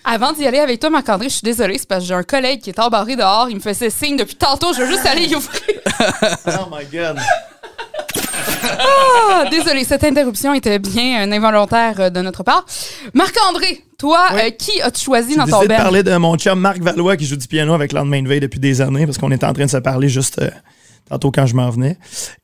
Avant 0.05 0.33
d'y 0.33 0.45
aller 0.45 0.59
avec 0.59 0.81
toi, 0.81 0.89
Marc-André, 0.89 1.29
je 1.29 1.35
suis 1.35 1.43
désolée, 1.43 1.77
c'est 1.77 1.87
parce 1.87 2.01
que 2.01 2.07
j'ai 2.09 2.13
un 2.13 2.23
collègue 2.23 2.59
qui 2.61 2.69
est 2.71 2.79
embarré 2.79 3.15
dehors. 3.15 3.47
Il 3.49 3.55
me 3.55 3.61
faisait 3.61 3.89
signe 3.89 4.17
depuis 4.17 4.35
tantôt, 4.35 4.73
je 4.73 4.81
veux 4.81 4.87
juste 4.87 5.05
aller 5.05 5.25
y 5.27 5.35
ouvrir. 5.35 5.61
Oh 6.47 6.67
my 6.71 6.85
god. 6.85 7.17
Ah, 8.79 9.45
désolée, 9.49 9.83
cette 9.85 10.03
interruption 10.03 10.53
était 10.53 10.79
bien 10.79 11.21
un 11.21 11.31
involontaire 11.31 12.11
de 12.11 12.21
notre 12.21 12.43
part. 12.43 12.65
Marc-André, 13.13 13.81
toi, 14.03 14.27
Oui. 14.33 14.41
euh, 14.43 14.49
qui 14.51 14.81
as-tu 14.81 15.05
choisi 15.05 15.37
dans 15.37 15.45
ton 15.47 15.61
band? 15.65 15.77
parler 15.77 16.03
de 16.03 16.13
mon 16.17 16.35
chum 16.35 16.59
Marc 16.59 16.79
Valois 16.81 17.15
qui 17.15 17.25
joue 17.25 17.37
du 17.37 17.47
piano 17.47 17.73
avec 17.73 17.93
Lendemain 17.93 18.21
de 18.21 18.27
veille 18.27 18.41
depuis 18.41 18.59
des 18.59 18.81
années 18.81 19.05
parce 19.05 19.17
qu'on 19.17 19.31
était 19.31 19.45
en 19.45 19.53
train 19.53 19.63
de 19.63 19.69
se 19.69 19.77
parler 19.77 20.09
juste 20.09 20.39
euh, 20.41 20.49
tantôt 21.09 21.31
quand 21.31 21.45
je 21.45 21.55
m'en 21.55 21.69
venais. 21.69 21.97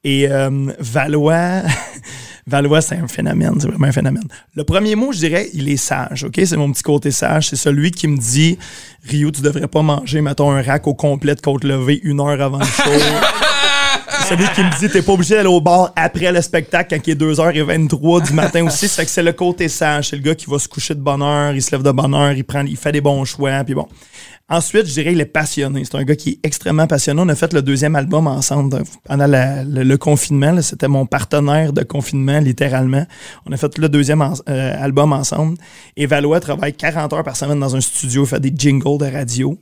Et 0.05 0.29
euh, 0.29 0.71
Valois, 0.79 1.63
Valois, 2.47 2.79
c'est 2.81 2.95
un 2.95 3.09
phénomène, 3.09 3.55
c'est 3.59 3.67
vraiment 3.67 3.87
un 3.87 3.91
phénomène. 3.91 4.23
Le 4.55 4.63
premier 4.63 4.95
mot, 4.95 5.11
je 5.11 5.17
dirais, 5.19 5.49
il 5.53 5.67
est 5.67 5.75
sage, 5.75 6.23
OK? 6.23 6.39
C'est 6.45 6.55
mon 6.55 6.71
petit 6.71 6.81
côté 6.83 7.11
sage. 7.11 7.49
C'est 7.49 7.57
celui 7.57 7.91
qui 7.91 8.07
me 8.07 8.17
dit, 8.17 8.57
Rio, 9.09 9.29
tu 9.29 9.41
devrais 9.41 9.67
pas 9.67 9.81
manger, 9.81 10.21
mettons, 10.21 10.51
un 10.51 10.61
rack 10.61 10.87
au 10.87 10.93
complet 10.93 11.35
de 11.35 11.41
côte 11.41 11.65
levée 11.65 11.99
une 12.03 12.21
heure 12.21 12.41
avant 12.41 12.59
le 12.59 12.65
show. 12.65 12.83
Celui 14.29 14.47
qui 14.49 14.61
me 14.61 14.79
dit 14.79 14.89
t'es 14.89 15.01
pas 15.01 15.13
obligé 15.13 15.33
d'aller 15.33 15.49
au 15.49 15.59
bar 15.59 15.91
après 15.95 16.31
le 16.31 16.39
spectacle 16.43 16.95
quand 16.95 17.07
il 17.07 17.11
est 17.13 17.19
2h23 17.19 18.27
du 18.27 18.33
matin 18.33 18.63
aussi. 18.63 18.87
Ça 18.87 18.97
fait 18.97 19.05
que 19.05 19.11
c'est 19.11 19.23
le 19.23 19.33
côté 19.33 19.67
sage. 19.67 20.09
C'est 20.09 20.17
le 20.17 20.21
gars 20.21 20.35
qui 20.35 20.45
va 20.45 20.59
se 20.59 20.67
coucher 20.67 20.93
de 20.93 20.99
bonne 20.99 21.23
heure, 21.23 21.55
il 21.55 21.63
se 21.63 21.71
lève 21.71 21.81
de 21.81 21.89
bonne 21.89 22.13
heure, 22.13 22.33
il 22.33 22.43
prend, 22.43 22.63
il 22.63 22.77
fait 22.77 22.91
des 22.91 23.01
bons 23.01 23.25
choix, 23.25 23.63
puis 23.63 23.73
bon. 23.73 23.87
Ensuite, 24.47 24.85
je 24.85 24.93
dirais 24.93 25.13
il 25.13 25.19
est 25.19 25.25
passionné. 25.25 25.83
C'est 25.83 25.95
un 25.95 26.03
gars 26.03 26.15
qui 26.15 26.29
est 26.29 26.39
extrêmement 26.45 26.85
passionné. 26.85 27.19
On 27.25 27.29
a 27.29 27.33
fait 27.33 27.53
le 27.53 27.63
deuxième 27.63 27.95
album 27.95 28.27
ensemble 28.27 28.83
pendant 29.03 29.25
le, 29.27 29.95
confinement. 29.97 30.61
C'était 30.61 30.87
mon 30.87 31.07
partenaire 31.07 31.73
de 31.73 31.81
confinement, 31.81 32.39
littéralement. 32.39 33.07
On 33.47 33.51
a 33.51 33.57
fait 33.57 33.79
le 33.79 33.89
deuxième 33.89 34.21
euh, 34.21 34.83
album 34.83 35.11
ensemble. 35.11 35.57
Et 35.97 36.05
Valois 36.05 36.39
travaille 36.39 36.73
40 36.73 37.13
heures 37.13 37.23
par 37.23 37.35
semaine 37.35 37.59
dans 37.59 37.75
un 37.75 37.81
studio, 37.81 38.27
fait 38.27 38.39
des 38.39 38.53
jingles 38.55 38.99
de 38.99 39.11
radio. 39.11 39.57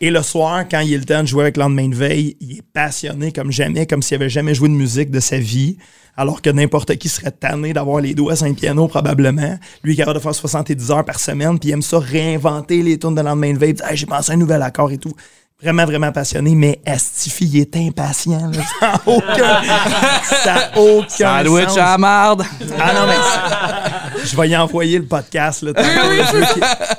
Et 0.00 0.10
le 0.10 0.22
soir, 0.22 0.64
quand 0.70 0.80
il 0.80 0.92
est 0.94 0.98
le 0.98 1.04
temps 1.04 1.22
de 1.22 1.26
jouer 1.28 1.42
avec 1.44 1.56
Lendemain 1.56 1.88
de 1.88 1.94
veille, 1.94 2.36
il 2.40 2.58
est 2.58 2.62
passionné 2.72 3.32
comme 3.32 3.50
jamais, 3.52 3.86
comme 3.86 4.02
s'il 4.02 4.16
avait 4.16 4.28
jamais 4.28 4.54
joué 4.54 4.68
de 4.68 4.74
musique 4.74 5.10
de 5.10 5.20
sa 5.20 5.38
vie, 5.38 5.76
alors 6.16 6.42
que 6.42 6.50
n'importe 6.50 6.96
qui 6.96 7.08
serait 7.08 7.30
tanné 7.30 7.72
d'avoir 7.72 8.00
les 8.00 8.14
doigts 8.14 8.36
sur 8.36 8.46
un 8.46 8.52
piano, 8.54 8.88
probablement. 8.88 9.58
Lui, 9.84 9.94
qui 9.94 10.00
est 10.00 10.04
capable 10.04 10.18
de 10.18 10.22
faire 10.22 10.34
70 10.34 10.90
heures 10.90 11.04
par 11.04 11.18
semaine, 11.20 11.58
puis 11.58 11.70
il 11.70 11.72
aime 11.72 11.82
ça 11.82 11.98
réinventer 11.98 12.82
les 12.82 12.98
tunes 12.98 13.14
de 13.14 13.20
Lendemain 13.20 13.52
de 13.52 13.58
veille, 13.58 13.74
puis, 13.74 13.84
Hey, 13.88 13.96
j'ai 13.96 14.06
pensé 14.06 14.32
à 14.32 14.34
un 14.34 14.38
nouvel 14.38 14.62
accord 14.62 14.90
et 14.90 14.98
tout. 14.98 15.12
Vraiment, 15.62 15.84
vraiment 15.84 16.10
passionné, 16.10 16.54
mais 16.54 16.80
Astifi, 16.86 17.44
il 17.44 17.60
est 17.60 17.76
impatient. 17.76 18.50
là. 18.50 18.62
Ça 18.80 18.86
n'a 18.92 19.00
aucun, 19.04 19.62
ça 20.42 20.54
a 20.54 20.78
aucun 20.78 21.44
Sandwich 21.44 21.68
sens. 21.68 21.76
à 21.78 21.84
la 21.92 21.98
marde. 21.98 22.44
Ah 22.78 22.92
non, 22.94 23.06
mais 23.06 23.14
c'est- 23.14 23.89
je 24.24 24.36
vais 24.36 24.48
y 24.48 24.56
envoyer 24.56 24.98
le 24.98 25.04
podcast. 25.06 25.62
Là, 25.62 25.72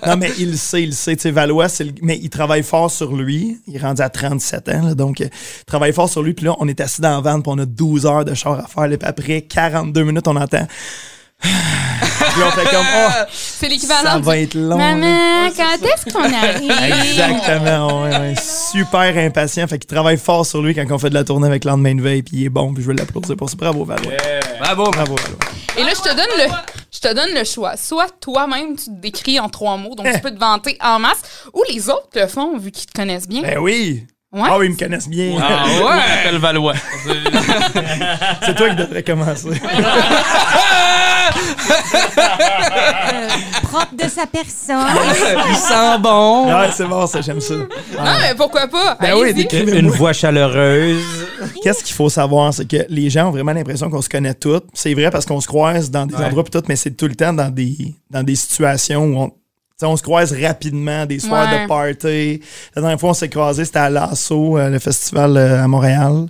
non, 0.08 0.18
mais 0.18 0.32
il 0.40 0.52
le 0.52 0.58
sait, 0.58 0.84
il 0.84 0.90
le 0.90 0.96
sait. 0.96 1.16
Tu 1.16 1.24
sais, 1.24 1.32
Valois, 1.32 1.68
le- 1.80 1.92
mais 2.02 2.20
il 2.22 2.30
travaille 2.30 2.64
fort 2.64 2.90
sur 2.92 3.14
lui. 3.16 3.60
Il 3.68 3.76
est 3.76 3.80
rendu 3.80 4.02
à 4.02 4.10
37 4.10 4.70
ans, 4.70 4.82
là, 4.88 4.94
donc 4.96 5.22
euh, 5.22 5.26
il 5.26 5.66
travaille 5.66 5.94
fort 5.94 6.10
sur 6.10 6.22
lui. 6.24 6.34
Puis 6.34 6.46
là, 6.46 6.56
on 6.60 6.68
est 6.68 6.80
assis 6.82 7.02
dans 7.02 7.12
la 7.12 7.20
van, 7.22 7.42
puis 7.42 7.52
on 7.54 7.60
a 7.60 7.66
12 7.66 8.06
heures 8.06 8.26
de 8.26 8.34
char 8.34 8.60
à 8.60 8.68
faire. 8.68 8.88
Là, 8.88 8.98
puis 8.98 9.08
après 9.08 9.42
42 9.42 10.04
minutes, 10.04 10.28
on 10.28 10.36
entend... 10.36 10.68
puis 11.42 11.52
on 12.46 12.52
fait 12.52 12.70
comme, 12.70 12.86
oh, 12.96 13.10
C'est 13.32 13.66
ça 13.66 13.68
l'équivalent 13.68 14.20
va 14.20 14.36
du... 14.36 14.44
être 14.44 14.54
long. 14.54 14.78
Maman, 14.78 15.50
quand 15.58 15.88
est-ce 15.88 16.14
qu'on 16.14 16.24
arrive? 16.24 16.72
Exactement, 17.10 18.04
ouais, 18.04 18.10
ouais. 18.12 18.34
super 18.72 19.18
impatient. 19.18 19.68
Fait 19.68 19.80
qu'il 19.80 19.88
travaille 19.88 20.18
fort 20.18 20.46
sur 20.46 20.62
lui 20.62 20.76
quand 20.76 20.86
on 20.92 21.00
fait 21.00 21.10
de 21.10 21.16
la 21.16 21.24
tournée 21.24 21.48
avec 21.48 21.66
Lendemain 21.66 21.96
de 21.96 22.02
veille, 22.02 22.22
puis 22.22 22.38
il 22.38 22.46
est 22.46 22.50
bon, 22.50 22.72
puis 22.76 22.84
je 22.84 22.90
veux 22.90 22.94
l'applaudir 22.94 23.36
pour 23.36 23.50
ça. 23.50 23.56
Bravo, 23.58 23.84
Valois. 23.86 24.12
Bravo. 24.60 24.92
Bravo, 24.92 25.16
Valois. 25.16 25.38
Et 25.78 25.84
là, 25.84 25.92
je 25.96 26.02
te 26.02 26.10
donne 26.10 26.28
le, 26.38 26.46
je 26.94 27.00
te 27.00 27.14
donne 27.14 27.34
le 27.34 27.44
choix. 27.44 27.76
Soit 27.78 28.10
toi-même, 28.20 28.76
tu 28.76 28.86
te 28.86 28.90
décris 28.92 29.40
en 29.40 29.50
trois 29.50 29.78
mots, 29.78 29.96
donc 29.96 30.06
Eh. 30.10 30.14
tu 30.14 30.20
peux 30.20 30.32
te 30.32 30.40
vanter 30.40 30.78
en 30.82 31.00
masse, 31.00 31.22
ou 31.54 31.64
les 31.70 31.90
autres 31.90 32.10
le 32.16 32.28
font, 32.28 32.58
vu 32.58 32.72
qu'ils 32.72 32.88
te 32.88 32.94
connaissent 32.94 33.28
bien. 33.28 33.42
Ben 33.42 33.58
oui. 33.60 34.06
Ouais. 34.34 34.48
Ah 34.50 34.58
oui, 34.58 34.68
ils 34.68 34.72
me 34.74 34.78
connaissent 34.78 35.10
bien. 35.10 35.36
Ah 35.42 35.66
ouais? 35.66 35.82
On 35.84 35.88
appelle 35.90 36.38
Valois. 36.38 36.74
C'est 38.46 38.56
toi 38.56 38.70
qui 38.70 38.76
devrais 38.76 39.04
commencer. 39.04 39.50
propre 43.72 43.96
de 43.96 44.10
sa 44.10 44.28
personne. 44.28 44.78
Il 45.50 45.56
sent 45.56 46.00
bon. 46.00 46.48
Ouais, 46.48 46.70
c'est 46.74 46.86
bon, 46.86 47.08
ça, 47.08 47.22
j'aime 47.22 47.40
ça. 47.42 47.56
Non, 47.56 47.68
mais 48.22 48.36
pourquoi 48.36 48.68
pas? 48.68 48.98
Ben 49.00 49.14
oui, 49.16 49.30
Allez-y. 49.30 49.80
Une 49.80 49.90
voix 49.90 50.14
chaleureuse. 50.14 51.02
Qu'est-ce 51.64 51.84
qu'il 51.84 51.96
faut 51.96 52.10
savoir, 52.10 52.54
c'est 52.54 52.68
que 52.68 52.86
les 52.90 53.10
gens 53.10 53.30
ont 53.30 53.32
vraiment 53.32 53.54
l'impression 53.54 53.90
qu'on 53.90 54.02
se 54.02 54.10
connaît 54.10 54.34
tous. 54.34 54.62
C'est 54.74 54.94
vrai 54.94 55.10
parce 55.10 55.26
qu'on 55.26 55.42
se 55.42 55.48
croise 55.48 55.90
dans 55.90 56.06
des 56.06 56.16
endroits 56.16 56.44
pis 56.44 56.52
tout, 56.52 56.64
mais 56.68 56.76
c'est 56.76 56.92
tout 56.92 57.08
le 57.08 57.16
temps 57.16 57.34
dans 57.34 57.50
des, 57.50 57.96
dans 58.10 58.24
des 58.24 58.36
situations 58.36 59.06
où 59.06 59.18
on, 59.18 59.32
on 59.88 59.98
se 59.98 60.04
croise 60.04 60.34
rapidement, 60.34 61.06
des 61.06 61.20
soirs 61.20 61.50
Ouais. 61.52 61.64
de 61.64 61.68
party. 61.68 62.42
La 62.76 62.82
dernière 62.82 63.00
fois, 63.00 63.10
on 63.12 63.14
s'est 63.14 63.30
croisés, 63.30 63.66
c'était 63.66 63.80
à 63.80 63.90
Lasso, 63.90 64.58
euh, 64.58 64.70
le 64.70 64.80
festival 64.80 65.38
euh, 65.38 65.64
à 65.64 65.68
Montréal. 65.68 66.26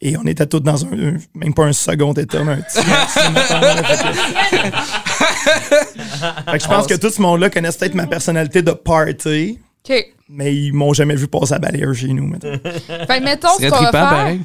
Et 0.00 0.16
on 0.16 0.24
était 0.24 0.46
tous 0.46 0.60
dans 0.60 0.84
un, 0.84 0.92
un- 0.92 1.16
même 1.34 1.54
pas 1.54 1.64
un 1.64 1.72
second 1.72 2.12
état, 2.12 2.42
mais 2.44 2.52
un 2.52 2.56
petit. 2.58 2.78
Fait 6.46 6.58
que- 6.58 6.62
je 6.62 6.68
pense 6.68 6.86
que 6.86 6.94
tout 6.94 7.10
ce 7.10 7.20
monde-là 7.20 7.50
connaisse 7.50 7.76
peut-être 7.76 7.94
ma 7.94 8.06
personnalité 8.06 8.62
de 8.62 8.72
party, 8.72 9.58
mais 10.28 10.54
ils 10.54 10.72
m'ont 10.72 10.92
jamais 10.92 11.14
vu 11.16 11.26
passer 11.28 11.54
à 11.54 11.58
balayer 11.58 11.92
chez 11.94 12.08
nous, 12.08 12.26
mettons. 12.26 12.52
Fait 13.06 13.18
que 13.18 13.24
mettons 13.24 13.48
ce 13.56 13.60
C'est 13.62 13.70
qu'on 13.70 13.82
va 13.82 13.90
faire. 13.92 14.36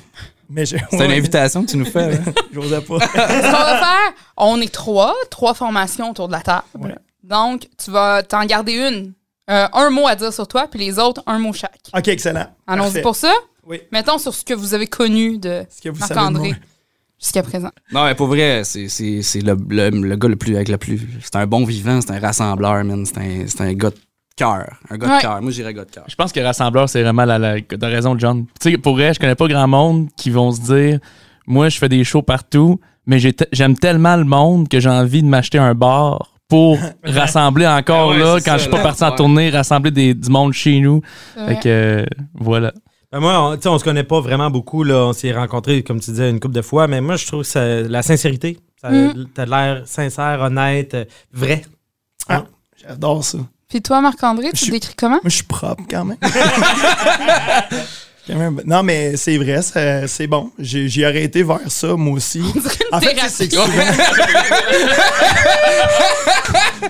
Mais 0.51 0.65
C'est 0.65 0.79
une 0.93 1.11
invitation 1.11 1.63
que 1.63 1.69
tu 1.71 1.77
nous 1.77 1.85
fais. 1.85 2.19
J'osais 2.53 2.81
pas. 2.81 2.99
Ce 2.99 3.07
qu'on 3.11 3.51
va 3.51 3.77
faire, 3.77 4.13
on 4.35 4.59
est 4.61 4.73
trois, 4.73 5.13
trois 5.29 5.53
formations 5.53 6.09
autour 6.09 6.27
de 6.27 6.33
la 6.33 6.41
table. 6.41 6.63
Ouais. 6.79 6.95
Donc, 7.29 7.67
tu 7.83 7.91
vas 7.91 8.23
t'en 8.23 8.43
garder 8.45 8.73
une. 8.73 9.13
Euh, 9.49 9.67
un 9.73 9.89
mot 9.89 10.07
à 10.07 10.15
dire 10.15 10.31
sur 10.33 10.47
toi, 10.47 10.67
puis 10.69 10.79
les 10.79 10.99
autres, 10.99 11.23
un 11.25 11.39
mot 11.39 11.53
chaque. 11.53 11.79
OK, 11.95 12.07
excellent. 12.07 12.47
Allons-y 12.67 13.01
pour 13.01 13.15
ça. 13.15 13.31
Oui. 13.65 13.81
Mettons 13.91 14.17
sur 14.17 14.33
ce 14.33 14.43
que 14.43 14.53
vous 14.53 14.73
avez 14.73 14.87
connu 14.87 15.37
de 15.37 15.63
Ce 15.69 15.81
que. 15.81 15.89
Marc-André 15.97 16.53
jusqu'à 17.19 17.43
présent. 17.43 17.71
Non, 17.91 18.05
mais 18.05 18.15
pour 18.15 18.27
vrai, 18.27 18.61
c'est, 18.63 18.87
c'est, 18.89 19.21
c'est 19.21 19.41
le, 19.41 19.57
le, 19.69 19.89
le 19.89 20.15
gars 20.15 20.27
le 20.29 20.35
plus, 20.37 20.55
avec 20.55 20.69
le 20.69 20.77
plus. 20.77 21.01
C'est 21.21 21.35
un 21.35 21.45
bon 21.47 21.65
vivant, 21.65 21.99
c'est 22.01 22.11
un 22.11 22.19
rassembleur, 22.19 22.83
man. 22.83 23.05
C'est 23.05 23.17
un, 23.17 23.45
c'est 23.47 23.61
un 23.61 23.73
gars 23.73 23.89
de 23.89 23.95
cœur. 24.35 24.65
Un 24.89 24.97
gars 24.97 25.07
Ouais. 25.07 25.17
de 25.17 25.21
cœur. 25.21 25.41
Moi, 25.41 25.51
j'irais 25.51 25.73
gars 25.73 25.85
de 25.85 25.91
cœur. 25.91 26.05
Je 26.07 26.15
pense 26.15 26.31
que 26.31 26.39
rassembleur, 26.39 26.87
c'est 26.89 27.01
vraiment 27.03 27.25
la, 27.25 27.37
la 27.39 27.87
raison 27.87 28.15
de 28.15 28.19
John. 28.19 28.45
Tu 28.61 28.71
sais, 28.71 28.77
pour 28.77 28.93
vrai, 28.93 29.13
je 29.13 29.19
connais 29.19 29.35
pas 29.35 29.47
grand 29.47 29.67
monde 29.67 30.07
qui 30.15 30.29
vont 30.29 30.51
se 30.51 30.61
dire 30.61 30.99
Moi, 31.45 31.69
je 31.69 31.77
fais 31.77 31.89
des 31.89 32.03
shows 32.03 32.21
partout, 32.21 32.79
mais 33.05 33.19
j'aime 33.51 33.77
tellement 33.77 34.15
le 34.15 34.23
monde 34.25 34.69
que 34.69 34.79
j'ai 34.79 34.89
envie 34.89 35.21
de 35.23 35.27
m'acheter 35.27 35.57
un 35.57 35.73
bar 35.75 36.33
pour 36.49 36.77
rassembler 37.03 37.67
encore 37.67 38.11
Ah 38.11 38.15
ouais, 38.15 38.19
là, 38.19 38.33
quand 38.43 38.51
ça, 38.51 38.57
je 38.57 38.61
suis 38.63 38.71
pas 38.71 38.77
là. 38.77 38.83
parti 38.83 39.03
en 39.03 39.11
tournée, 39.15 39.49
rassembler 39.49 39.91
des, 39.91 40.13
du 40.13 40.29
monde 40.29 40.51
chez 40.53 40.79
nous. 40.81 41.01
Fait 41.47 41.59
que 41.59 41.69
euh, 41.69 42.05
voilà. 42.33 42.73
Ben 43.11 43.19
moi, 43.19 43.41
on, 43.51 43.55
tu 43.55 43.61
sais, 43.63 43.69
on 43.69 43.79
se 43.79 43.83
connaît 43.83 44.03
pas 44.03 44.19
vraiment 44.19 44.49
beaucoup. 44.51 44.83
Là. 44.83 45.05
On 45.07 45.13
s'est 45.13 45.31
rencontrés, 45.33 45.81
comme 45.83 45.99
tu 45.99 46.11
disais, 46.11 46.29
une 46.29 46.39
couple 46.39 46.53
de 46.55 46.61
fois. 46.61 46.87
Mais 46.87 47.01
moi, 47.01 47.15
je 47.15 47.25
trouve 47.25 47.41
que 47.41 47.47
ça- 47.47 47.81
la 47.81 48.01
sincérité. 48.03 48.59
Ça, 48.81 48.89
Mm. 48.91 49.25
T'as 49.33 49.45
l'air 49.45 49.81
sincère, 49.87 50.39
honnête, 50.41 50.95
vrai. 51.33 51.63
Ah, 52.29 52.43
j'adore 52.81 53.23
ça. 53.23 53.39
Puis 53.67 53.81
toi, 53.81 53.99
Marc-André, 54.01 54.51
tu 54.53 54.61
Je- 54.61 54.65
te 54.67 54.71
décris 54.71 54.93
comment? 54.95 55.19
je 55.23 55.29
suis 55.29 55.43
propre 55.43 55.83
quand 55.89 56.05
même. 56.05 56.17
Non, 58.65 58.83
mais 58.83 59.15
c'est 59.17 59.37
vrai, 59.37 59.59
c'est 60.07 60.27
bon. 60.27 60.51
J'ai 60.59 60.87
j'ai 60.89 61.05
arrêté 61.05 61.43
vers 61.43 61.59
ça, 61.67 61.95
moi 61.95 62.13
aussi. 62.15 62.41
En 62.91 62.99
fait, 62.99 63.15
c'est 63.29 63.47
que 63.47 63.53
thérapie. 63.53 63.71
souvent- 63.71 64.25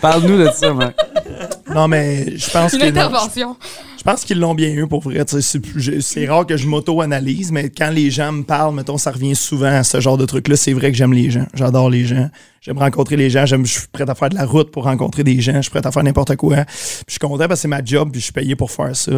Parle-nous 0.00 0.38
de 0.38 0.48
ça, 0.54 0.72
man. 0.72 0.92
Non, 1.74 1.86
mais 1.86 2.34
je 2.36 2.50
pense 2.50 2.72
Une 2.72 2.78
que. 2.80 2.84
intervention. 2.86 3.56
Je 3.98 4.02
pense 4.02 4.24
qu'ils 4.24 4.40
l'ont 4.40 4.54
bien 4.54 4.70
eu 4.70 4.86
pour 4.88 5.02
vrai. 5.02 5.24
C'est 6.00 6.26
rare 6.26 6.46
que 6.46 6.56
je 6.56 6.66
m'auto-analyse, 6.66 7.52
mais 7.52 7.68
quand 7.68 7.90
les 7.90 8.10
gens 8.10 8.32
me 8.32 8.42
parlent, 8.42 8.74
mettons, 8.74 8.96
ça 8.96 9.10
revient 9.10 9.36
souvent 9.36 9.66
à 9.78 9.84
ce 9.84 10.00
genre 10.00 10.16
de 10.16 10.24
truc-là. 10.24 10.56
C'est 10.56 10.72
vrai 10.72 10.90
que 10.90 10.96
j'aime 10.96 11.12
les 11.12 11.30
gens. 11.30 11.44
J'adore 11.52 11.90
les 11.90 12.06
gens. 12.06 12.30
J'aime 12.62 12.78
rencontrer 12.78 13.16
les 13.16 13.28
gens. 13.28 13.44
J'aime, 13.44 13.66
je 13.66 13.72
suis 13.72 13.88
prêt 13.92 14.08
à 14.08 14.14
faire 14.14 14.30
de 14.30 14.36
la 14.36 14.46
route 14.46 14.70
pour 14.70 14.84
rencontrer 14.84 15.22
des 15.22 15.38
gens. 15.42 15.56
Je 15.56 15.62
suis 15.62 15.70
prêt 15.70 15.86
à 15.86 15.92
faire 15.92 16.02
n'importe 16.02 16.34
quoi. 16.36 16.64
Puis 16.64 17.04
je 17.08 17.12
suis 17.12 17.18
content 17.18 17.36
parce 17.46 17.50
que 17.60 17.62
c'est 17.62 17.68
ma 17.68 17.84
job 17.84 18.08
puis 18.10 18.20
je 18.20 18.24
suis 18.24 18.32
payé 18.32 18.56
pour 18.56 18.70
faire 18.70 18.96
ça. 18.96 19.12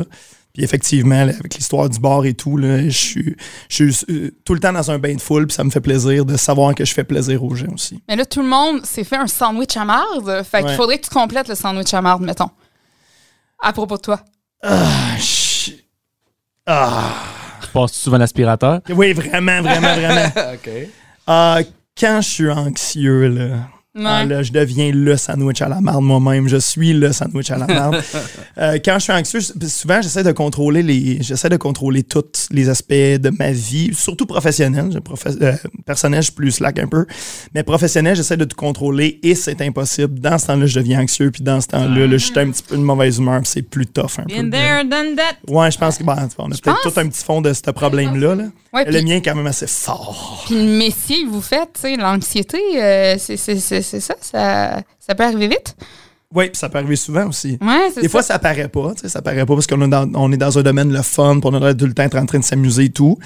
Puis 0.55 0.63
effectivement, 0.65 1.25
là, 1.25 1.33
avec 1.39 1.55
l'histoire 1.55 1.89
du 1.89 1.99
bar 1.99 2.25
et 2.27 2.35
tout, 2.35 2.57
là, 2.59 2.83
je 2.85 2.91
suis, 2.91 3.37
je 3.71 3.91
suis 3.91 4.05
euh, 4.11 4.31
tout 4.45 4.53
le 4.53 4.61
temps 4.61 4.73
dans 4.73 4.91
un 4.91 4.99
bain 4.99 5.15
de 5.15 5.21
foule 5.21 5.47
puis 5.47 5.55
ça 5.55 5.65
me 5.65 5.71
fait 5.71 5.81
plaisir 5.81 6.27
de 6.27 6.37
savoir 6.37 6.75
que 6.75 6.85
je 6.85 6.93
fais 6.93 7.05
plaisir 7.05 7.43
aux 7.43 7.55
gens 7.55 7.73
aussi. 7.73 8.03
Mais 8.09 8.17
là, 8.17 8.27
tout 8.27 8.43
le 8.43 8.49
monde 8.49 8.85
s'est 8.85 9.05
fait 9.05 9.17
un 9.17 9.27
sandwich 9.27 9.77
à 9.79 9.85
marde. 9.87 10.43
Fait 10.45 10.63
qu'il 10.63 10.75
faudrait 10.77 10.99
que 10.99 11.05
tu 11.07 11.11
complètes 11.11 11.49
le 11.49 11.55
sandwich 11.55 11.95
à 11.95 12.03
marde, 12.03 12.23
mettons. 12.23 12.51
À 13.63 13.73
propos 13.73 13.97
de 13.97 14.03
toi. 14.03 14.21
Ah, 14.63 15.17
je- 15.19 15.73
ah. 16.67 17.15
Passes-tu 17.73 17.99
souvent 18.01 18.19
l'aspirateur? 18.19 18.81
Oui, 18.91 19.15
vraiment, 19.15 19.63
vraiment, 19.63 19.95
vraiment. 19.95 20.27
OK. 20.55 20.71
Ah, 21.27 21.61
quand 21.99 22.21
je 22.21 22.29
suis 22.29 22.51
anxieux, 22.51 23.29
là, 23.29 23.69
ah, 23.95 24.25
là, 24.25 24.43
je 24.43 24.53
deviens 24.53 24.91
le 24.91 25.19
sandwich 25.19 25.61
à 25.61 25.69
la 25.69 25.83
marde 25.83 26.03
moi-même. 26.03 26.49
Je 26.49 26.57
suis 26.57 26.95
le 26.95 27.13
sandwich 27.13 27.51
à 27.51 27.59
la 27.59 27.67
marde. 27.67 28.03
Euh, 28.59 28.79
quand 28.85 28.99
je 28.99 29.05
suis 29.05 29.13
anxieux, 29.13 29.41
souvent, 29.41 30.03
j'essaie 30.03 30.23
de 30.23 30.33
contrôler 30.33 30.83
les, 30.83 31.23
j'essaie 31.23 31.49
de 31.49 31.57
contrôler 31.57 32.03
tous 32.03 32.49
les 32.51 32.69
aspects 32.69 32.93
de 32.93 33.31
ma 33.31 33.51
vie, 33.51 33.95
surtout 33.95 34.27
professionnel. 34.27 34.91
Je 34.93 34.99
euh, 35.43 35.53
personnel, 35.87 36.21
je 36.21 36.27
suis 36.27 36.35
plus 36.35 36.51
slack 36.51 36.79
un 36.79 36.87
peu. 36.87 37.07
Mais 37.55 37.63
professionnel, 37.63 38.15
j'essaie 38.15 38.37
de 38.37 38.45
tout 38.45 38.57
contrôler 38.57 39.19
et 39.23 39.35
c'est 39.35 39.63
impossible. 39.63 40.21
Dans 40.21 40.37
ce 40.37 40.49
temps-là, 40.49 40.67
je 40.67 40.79
deviens 40.79 41.01
anxieux. 41.01 41.31
Puis 41.31 41.43
dans 41.43 41.63
ce 41.63 41.69
temps-là, 41.69 42.07
là, 42.07 42.13
je 42.13 42.17
suis 42.19 42.39
un 42.39 42.51
petit 42.51 42.63
peu 42.63 42.77
de 42.77 42.83
mauvaise 42.83 43.19
humeur. 43.19 43.41
c'est 43.45 43.63
plus 43.63 43.87
tough 43.87 44.19
un 44.19 44.25
Been 44.25 44.51
peu. 44.51 44.59
there, 44.59 44.85
done 44.85 45.17
that. 45.17 45.51
Ouais, 45.51 45.71
je 45.71 45.79
pense 45.79 45.97
que 45.97 46.05
bon, 46.05 46.13
on 46.39 46.51
a 46.51 46.55
peut-être 46.55 46.83
tout 46.83 47.01
un 47.01 47.09
petit 47.09 47.25
fond 47.25 47.41
de 47.41 47.53
ce 47.55 47.71
problème-là. 47.71 48.35
Là. 48.35 48.45
Ouais, 48.75 48.91
Le 48.91 49.03
mien 49.03 49.17
est 49.17 49.23
quand 49.23 49.35
même 49.35 49.47
assez 49.47 49.67
fort. 49.67 50.45
Puis 50.47 50.55
le 50.55 50.79
métier 50.79 51.25
que 51.25 51.29
vous 51.31 51.43
faites, 51.43 51.79
l'anxiété, 51.99 52.59
euh, 52.77 53.17
c'est 53.19 53.82
c'est- 53.83 54.01
ça, 54.01 54.15
ça, 54.21 54.83
ça 55.01 55.15
peut 55.15 55.25
arriver 55.25 55.49
vite. 55.49 55.77
Oui, 56.35 56.47
puis 56.49 56.57
ça 56.59 56.69
peut 56.71 56.79
arriver 56.79 56.97
souvent 56.97 57.27
aussi. 57.29 57.59
Ouais, 57.61 57.91
Des 57.95 58.03
ça. 58.05 58.09
fois, 58.09 58.23
ça 58.23 58.39
paraît 58.39 58.69
pas, 58.69 58.95
tu 58.95 59.03
sais, 59.03 59.09
ça 59.11 59.21
paraît 59.21 59.45
pas 59.45 59.55
parce 59.55 59.67
qu'on 59.67 59.83
est 59.83 59.89
dans, 59.89 60.11
on 60.15 60.33
est 60.33 60.37
dans 60.39 60.59
un 60.59 60.63
domaine 60.63 60.91
le 60.93 61.03
fun, 61.03 61.41
pour 61.41 61.53
on 61.53 61.75
tout 61.75 61.85
le 61.87 61.93
temps 61.93 62.05
être 62.05 62.17
en 62.17 62.25
train 62.27 62.39
de 62.39 62.45
s'amuser 62.45 62.85
et 62.85 62.91
tout. 62.91 63.19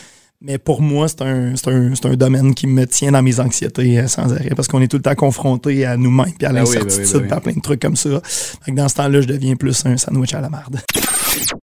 Mais 0.43 0.59
pour 0.59 0.83
moi, 0.83 1.09
c'est 1.09 1.23
un, 1.23 1.55
c'est 1.57 1.69
un, 1.71 1.95
c'est 1.95 2.07
un 2.07 2.15
domaine 2.15 2.53
qui 2.55 2.67
me 2.67 2.85
tient 2.87 3.13
dans 3.13 3.23
mes 3.23 3.41
anxiétés 3.41 4.01
euh, 4.01 4.07
sans 4.07 4.33
arrêt 4.35 4.51
parce 4.55 4.69
qu'on 4.69 4.83
est 4.83 4.89
tout 4.89 4.99
le 4.99 5.03
temps 5.03 5.15
confronté 5.15 5.87
à 5.87 5.97
nous-mêmes 5.97 6.33
puis 6.37 6.47
à 6.47 6.53
Ben 6.53 6.63
oui, 6.65 6.75
ben 6.75 6.81
oui, 6.83 6.85
l'incertitude 6.85 7.13
ben 7.13 7.21
oui. 7.23 7.27
puis 7.29 7.33
à 7.37 7.41
plein 7.41 7.53
de 7.55 7.61
trucs 7.61 7.81
comme 7.81 7.97
ça. 7.97 8.11
Fait 8.25 8.71
que 8.73 8.77
dans 8.77 8.89
ce 8.89 8.95
temps-là, 8.97 9.21
je 9.23 9.27
deviens 9.29 9.57
plus 9.57 9.87
un 9.87 9.97
sandwich 9.97 10.35
à 10.35 10.41
la 10.43 10.51
marde. 10.51 10.81